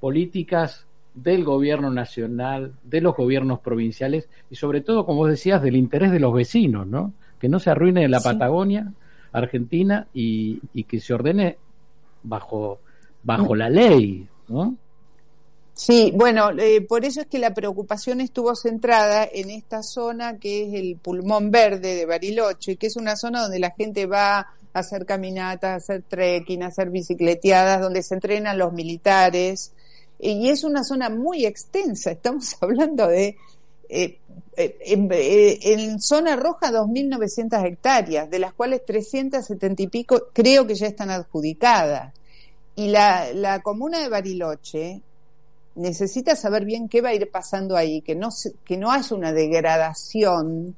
políticas 0.00 0.86
del 1.14 1.44
gobierno 1.44 1.90
nacional, 1.90 2.74
de 2.84 3.00
los 3.00 3.16
gobiernos 3.16 3.60
provinciales 3.60 4.28
y 4.50 4.56
sobre 4.56 4.82
todo, 4.82 5.06
como 5.06 5.26
decías, 5.26 5.62
del 5.62 5.76
interés 5.76 6.12
de 6.12 6.20
los 6.20 6.34
vecinos, 6.34 6.86
¿no? 6.86 7.14
que 7.40 7.48
no 7.48 7.58
se 7.58 7.70
arruine 7.70 8.06
la 8.06 8.20
Patagonia 8.20 8.92
Argentina 9.32 10.06
y, 10.12 10.60
que 10.84 11.00
se 11.00 11.14
ordene 11.14 11.56
bajo, 12.22 12.80
bajo 13.22 13.54
la 13.56 13.70
ley, 13.70 14.28
¿no? 14.48 14.76
Sí, 15.78 16.12
bueno, 16.12 16.50
eh, 16.58 16.80
por 16.80 17.04
eso 17.04 17.20
es 17.20 17.28
que 17.28 17.38
la 17.38 17.54
preocupación 17.54 18.20
estuvo 18.20 18.56
centrada 18.56 19.28
en 19.32 19.48
esta 19.48 19.84
zona 19.84 20.36
que 20.36 20.66
es 20.66 20.74
el 20.74 20.96
pulmón 20.96 21.52
verde 21.52 21.94
de 21.94 22.04
Bariloche, 22.04 22.74
que 22.74 22.88
es 22.88 22.96
una 22.96 23.14
zona 23.14 23.42
donde 23.42 23.60
la 23.60 23.70
gente 23.70 24.06
va 24.06 24.40
a 24.40 24.46
hacer 24.72 25.06
caminatas, 25.06 25.84
hacer 25.84 26.02
trekking, 26.02 26.62
hacer 26.62 26.90
bicicleteadas, 26.90 27.80
donde 27.80 28.02
se 28.02 28.14
entrenan 28.14 28.58
los 28.58 28.72
militares. 28.72 29.72
Y 30.18 30.48
es 30.48 30.64
una 30.64 30.84
zona 30.84 31.10
muy 31.10 31.46
extensa, 31.46 32.10
estamos 32.10 32.56
hablando 32.60 33.06
de 33.06 33.36
eh, 33.88 34.18
eh, 34.56 34.76
eh, 34.84 35.58
en, 35.62 36.00
zona 36.00 36.36
roja 36.36 36.70
2.900 36.70 37.64
hectáreas, 37.66 38.28
de 38.28 38.38
las 38.38 38.52
cuales 38.52 38.84
370 38.84 39.82
y 39.82 39.86
pico 39.86 40.28
creo 40.32 40.66
que 40.66 40.74
ya 40.74 40.86
están 40.86 41.10
adjudicadas. 41.10 42.12
Y 42.74 42.88
la, 42.88 43.32
la 43.32 43.60
comuna 43.60 43.98
de 44.00 44.08
Bariloche 44.08 45.00
necesita 45.76 46.36
saber 46.36 46.64
bien 46.64 46.88
qué 46.88 47.00
va 47.00 47.10
a 47.10 47.14
ir 47.14 47.30
pasando 47.30 47.76
ahí, 47.76 48.02
que 48.02 48.14
no, 48.14 48.28
que 48.64 48.76
no 48.76 48.90
haya 48.90 49.16
una 49.16 49.32
degradación 49.32 50.76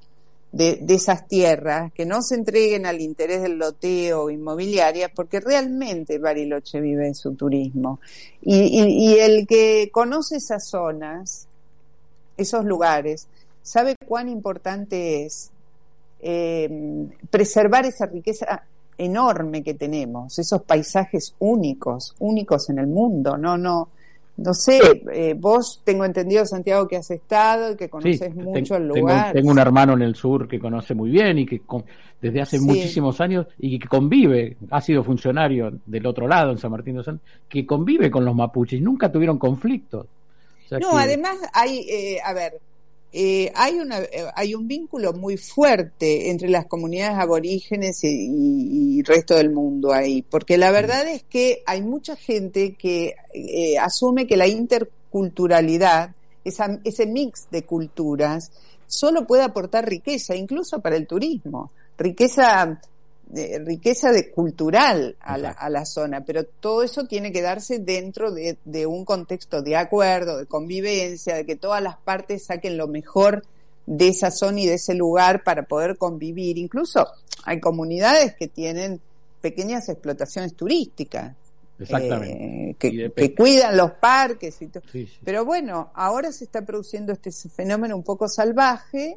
de, 0.52 0.84
esas 0.88 1.28
tierras, 1.28 1.92
que 1.92 2.04
no 2.04 2.22
se 2.22 2.34
entreguen 2.34 2.86
al 2.86 3.00
interés 3.00 3.42
del 3.42 3.58
loteo 3.58 4.30
inmobiliaria, 4.30 5.08
porque 5.14 5.40
realmente 5.40 6.18
Bariloche 6.18 6.80
vive 6.80 7.06
en 7.06 7.14
su 7.14 7.34
turismo. 7.34 8.00
y 8.42 9.14
el 9.18 9.46
que 9.46 9.90
conoce 9.92 10.36
esas 10.36 10.66
zonas 10.66 11.48
esos 12.40 12.64
lugares, 12.64 13.28
sabe 13.62 13.94
cuán 14.06 14.28
importante 14.28 15.24
es 15.24 15.50
eh, 16.20 17.08
preservar 17.30 17.86
esa 17.86 18.06
riqueza 18.06 18.64
enorme 18.98 19.62
que 19.62 19.74
tenemos, 19.74 20.38
esos 20.38 20.62
paisajes 20.62 21.34
únicos, 21.38 22.14
únicos 22.18 22.68
en 22.70 22.78
el 22.78 22.86
mundo, 22.86 23.36
no, 23.36 23.56
no, 23.56 23.88
no 24.42 24.55
sé, 24.55 25.03
eh, 25.12 25.35
vos 25.38 25.83
tengo 25.85 26.05
entendido, 26.05 26.46
Santiago, 26.46 26.88
que 26.88 26.96
has 26.96 27.11
estado 27.11 27.72
y 27.72 27.76
que 27.76 27.88
conoces 27.88 28.35
mucho 28.35 28.76
el 28.76 28.88
lugar. 28.88 29.33
Tengo, 29.33 29.50
un 29.50 29.59
hermano 29.59 29.92
en 29.92 30.03
el 30.03 30.14
sur 30.14 30.48
que 30.48 30.59
conoce 30.59 30.94
muy 30.94 31.11
bien 31.11 31.38
y 31.38 31.46
que 31.46 31.61
desde 32.20 32.40
hace 32.40 32.59
muchísimos 32.59 33.20
años 33.20 33.46
y 33.59 33.79
que 33.79 33.87
convive, 33.87 34.57
ha 34.70 34.81
sido 34.81 35.05
funcionario 35.05 35.72
del 35.87 36.07
otro 36.07 36.26
lado 36.26 36.53
en 36.53 36.59
San 36.59 36.70
Martín 36.70 36.96
de 36.96 37.05
San, 37.05 37.20
que 37.48 37.66
convive 37.66 38.11
con 38.11 38.24
los 38.24 38.35
mapuches, 38.35 38.81
nunca 38.81 39.12
tuvieron 39.12 39.38
conflictos 39.38 40.07
no, 40.79 40.96
además 40.96 41.37
hay, 41.53 41.81
eh, 41.88 42.20
a 42.24 42.33
ver, 42.33 42.61
eh, 43.12 43.51
hay, 43.55 43.79
una, 43.79 43.99
eh, 43.99 44.27
hay 44.35 44.55
un 44.55 44.68
vínculo 44.68 45.12
muy 45.12 45.37
fuerte 45.37 46.31
entre 46.31 46.49
las 46.49 46.66
comunidades 46.66 47.18
aborígenes 47.18 48.05
y, 48.05 49.01
el 49.01 49.05
resto 49.05 49.35
del 49.35 49.51
mundo 49.51 49.92
ahí, 49.92 50.23
porque 50.23 50.59
la 50.59 50.70
verdad 50.70 51.09
es 51.09 51.23
que 51.23 51.62
hay 51.66 51.83
mucha 51.83 52.16
gente 52.16 52.75
que 52.75 53.14
asume 53.81 54.27
que 54.27 54.37
la 54.37 54.46
interculturalidad, 54.46 56.14
ese 56.44 57.07
mix 57.07 57.49
de 57.51 57.64
culturas, 57.64 58.53
solo 58.87 59.27
puede 59.27 59.42
aportar 59.42 59.88
riqueza, 59.88 60.35
incluso 60.35 60.81
para 60.81 60.96
el 60.96 61.07
turismo, 61.07 61.70
riqueza 61.96 62.81
riqueza 63.64 64.12
de 64.12 64.31
cultural 64.31 65.16
a 65.21 65.38
la, 65.38 65.51
a 65.51 65.71
la, 65.71 65.85
zona, 65.85 66.25
pero 66.25 66.45
todo 66.45 66.83
eso 66.83 67.05
tiene 67.05 67.33
que 67.33 67.43
darse 67.43 67.79
dentro 67.79 68.33
de, 68.33 68.59
de, 68.64 68.87
un 68.87 69.05
contexto 69.05 69.62
de 69.62 69.77
acuerdo, 69.77 70.38
de 70.38 70.47
convivencia, 70.47 71.37
de 71.37 71.47
que 71.47 71.57
todas 71.57 71.83
las 71.83 71.97
partes 71.97 72.47
saquen 72.47 72.77
lo 72.77 72.88
mejor 72.88 73.45
de 73.87 74.09
esa 74.09 74.31
zona 74.31 74.61
y 74.61 74.66
de 74.66 74.75
ese 74.75 74.95
lugar 74.95 75.43
para 75.45 75.64
poder 75.64 75.97
convivir. 75.97 76.59
Incluso 76.59 77.07
hay 77.45 77.61
comunidades 77.61 78.35
que 78.35 78.49
tienen 78.49 79.01
pequeñas 79.40 79.88
explotaciones 79.88 80.55
turísticas. 80.55 81.35
eh, 82.25 82.77
que, 82.79 83.35
cuidan 83.35 83.77
los 83.77 83.93
parques 83.93 84.61
y 84.61 84.66
todo. 84.66 84.83
Pero 85.25 85.45
bueno, 85.45 85.90
ahora 85.95 86.31
se 86.31 86.45
está 86.45 86.62
produciendo 86.62 87.12
este 87.12 87.31
fenómeno 87.33 87.97
un 87.97 88.03
poco 88.03 88.29
salvaje 88.29 89.16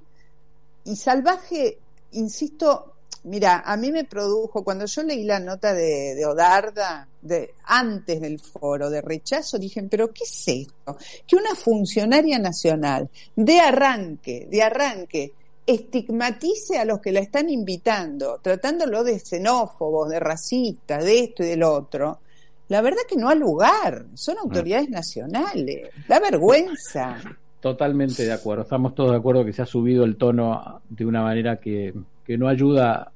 y 0.86 0.96
salvaje, 0.96 1.78
insisto, 2.12 2.93
mira, 3.24 3.64
a 3.66 3.78
mí 3.78 3.92
me 3.92 4.04
produjo, 4.04 4.64
cuando 4.64 4.86
yo 4.86 5.04
leí 5.04 5.24
la 5.24 5.40
nota 5.40 5.74
de, 5.74 6.16
de 6.16 6.26
Odarda, 6.26 7.08
de, 7.22 7.54
antes 7.66 8.20
del 8.22 8.40
foro 8.40 8.90
de 8.90 9.02
rechazo, 9.02 9.58
dije, 9.58 9.84
pero 9.90 10.12
¿qué 10.12 10.24
es 10.24 10.48
esto? 10.48 10.98
Que 11.26 11.36
una 11.36 11.56
funcionaria 11.56 12.40
nacional 12.40 13.10
de 13.36 13.60
arranque, 13.60 14.48
de 14.50 14.62
arranque, 14.62 15.34
estigmatice 15.66 16.78
a 16.78 16.86
los 16.86 17.00
que 17.00 17.12
la 17.12 17.22
están 17.22 17.50
invitando, 17.50 18.40
tratándolo 18.42 19.04
de 19.04 19.20
xenófobos, 19.20 20.10
de 20.10 20.20
racistas, 20.20 21.04
de 21.04 21.20
esto 21.20 21.44
y 21.44 21.48
del 21.48 21.64
otro, 21.64 22.20
la 22.68 22.82
verdad 22.82 23.02
que 23.08 23.16
no 23.16 23.30
ha 23.30 23.36
lugar, 23.36 24.06
son 24.14 24.38
autoridades 24.40 24.90
nacionales, 24.90 25.90
da 26.08 26.20
vergüenza. 26.20 27.18
Totalmente 27.62 28.26
de 28.26 28.34
acuerdo, 28.34 28.64
estamos 28.64 28.94
todos 28.94 29.12
de 29.12 29.18
acuerdo 29.18 29.46
que 29.46 29.54
se 29.54 29.62
ha 29.62 29.66
subido 29.66 30.04
el 30.04 30.18
tono 30.18 30.82
de 30.90 31.06
una 31.06 31.22
manera 31.22 31.58
que, 31.58 31.94
que 32.26 32.38
no 32.38 32.50
ayuda 32.50 33.13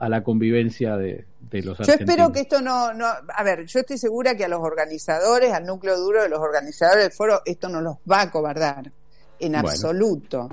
a 0.00 0.08
la 0.08 0.24
convivencia 0.24 0.96
de, 0.96 1.26
los 1.52 1.78
Yo 1.78 1.92
espero 1.92 2.32
que 2.32 2.40
esto 2.40 2.62
no, 2.62 2.94
no, 2.94 3.04
a 3.06 3.42
ver, 3.44 3.66
yo 3.66 3.80
estoy 3.80 3.98
segura 3.98 4.34
que 4.34 4.46
a 4.46 4.48
los 4.48 4.60
organizadores, 4.60 5.52
al 5.52 5.66
núcleo 5.66 5.98
duro 5.98 6.22
de 6.22 6.30
los 6.30 6.40
organizadores 6.40 7.04
del 7.04 7.12
foro, 7.12 7.42
esto 7.44 7.68
no 7.68 7.82
los 7.82 7.96
va 8.10 8.22
a 8.22 8.30
cobardar, 8.30 8.90
en 9.38 9.56
absoluto. 9.56 10.48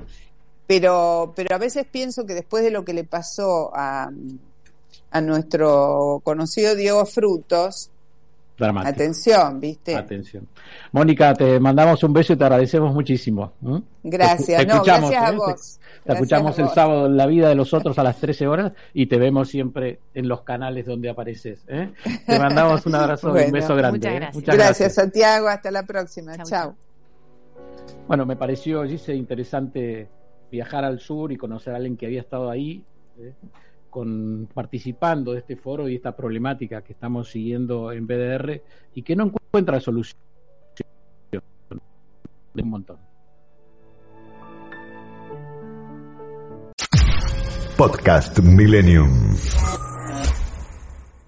Pero, 0.68 1.32
pero 1.34 1.56
a 1.56 1.58
veces 1.58 1.86
pienso 1.90 2.26
que 2.26 2.34
después 2.34 2.62
de 2.62 2.72
lo 2.72 2.84
que 2.84 2.94
le 2.94 3.06
pasó 3.06 3.72
a, 3.74 4.12
a 5.12 5.22
nuestro 5.22 6.22
conocido 6.26 6.76
Diego 6.76 7.06
Frutos, 7.06 7.90
Atención, 8.60 9.60
¿viste? 9.60 9.96
Atención. 9.96 10.48
Mónica, 10.92 11.34
te 11.36 11.60
mandamos 11.60 12.04
un 12.04 12.14
beso 12.14 12.34
y 12.34 12.36
te 12.38 12.44
agradecemos 12.44 12.94
muchísimo. 12.94 13.54
Gracias, 14.04 14.66
no, 14.66 14.84
gracias 14.84 15.22
a 15.22 15.30
¿eh? 15.30 15.36
vos. 15.36 15.80
Te, 16.04 16.14
escuchamos 16.14 16.58
el 16.58 16.70
sábado 16.70 17.06
en 17.06 17.18
La 17.18 17.28
Vida 17.28 17.50
de 17.50 17.56
los 17.56 17.74
Otros 17.74 18.00
a 18.00 18.04
las 18.04 18.18
13 18.18 18.48
horas 18.48 18.72
y 18.94 19.06
te 19.06 19.18
vemos 19.18 19.50
siempre 19.50 20.00
en 20.14 20.28
los 20.28 20.42
canales 20.42 20.86
donde 20.86 21.10
apareces. 21.10 21.64
¿eh? 21.68 21.94
Te 22.26 22.40
mandamos 22.40 22.86
un 22.88 22.96
abrazo 22.96 23.38
y 23.40 23.46
un 23.46 23.52
beso 23.52 23.76
grande. 23.76 24.08
¿eh? 24.08 24.30
Muchas, 24.34 24.56
gracias. 24.56 24.96
Santiago. 24.96 25.48
Hasta 25.48 25.70
la 25.70 25.84
próxima. 25.84 26.36
Chao. 26.44 26.76
Bueno, 28.08 28.26
me 28.26 28.36
pareció, 28.36 28.84
Gise, 28.86 29.14
interesante 29.14 30.10
viajar 30.50 30.84
al 30.84 31.00
sur 31.00 31.32
y 31.32 31.38
conocer 31.38 31.74
a 31.74 31.78
alguien 31.78 31.98
que 31.98 32.06
había 32.08 32.22
estado 32.22 32.50
ahí 32.50 32.84
con 33.90 34.48
participando 34.54 35.34
de 35.34 35.40
este 35.40 35.56
foro 35.56 35.88
y 35.88 35.96
esta 35.96 36.16
problemática 36.16 36.84
que 36.84 36.94
estamos 36.94 37.30
siguiendo 37.30 37.92
en 37.92 38.08
BDR 38.08 38.62
y 38.94 39.04
que 39.04 39.16
no 39.16 39.26
encuentra 39.26 39.80
solución 39.80 40.20
de 41.32 42.64
un 42.64 42.70
montón. 42.70 42.98
Podcast 47.78 48.40
Millennium. 48.40 49.36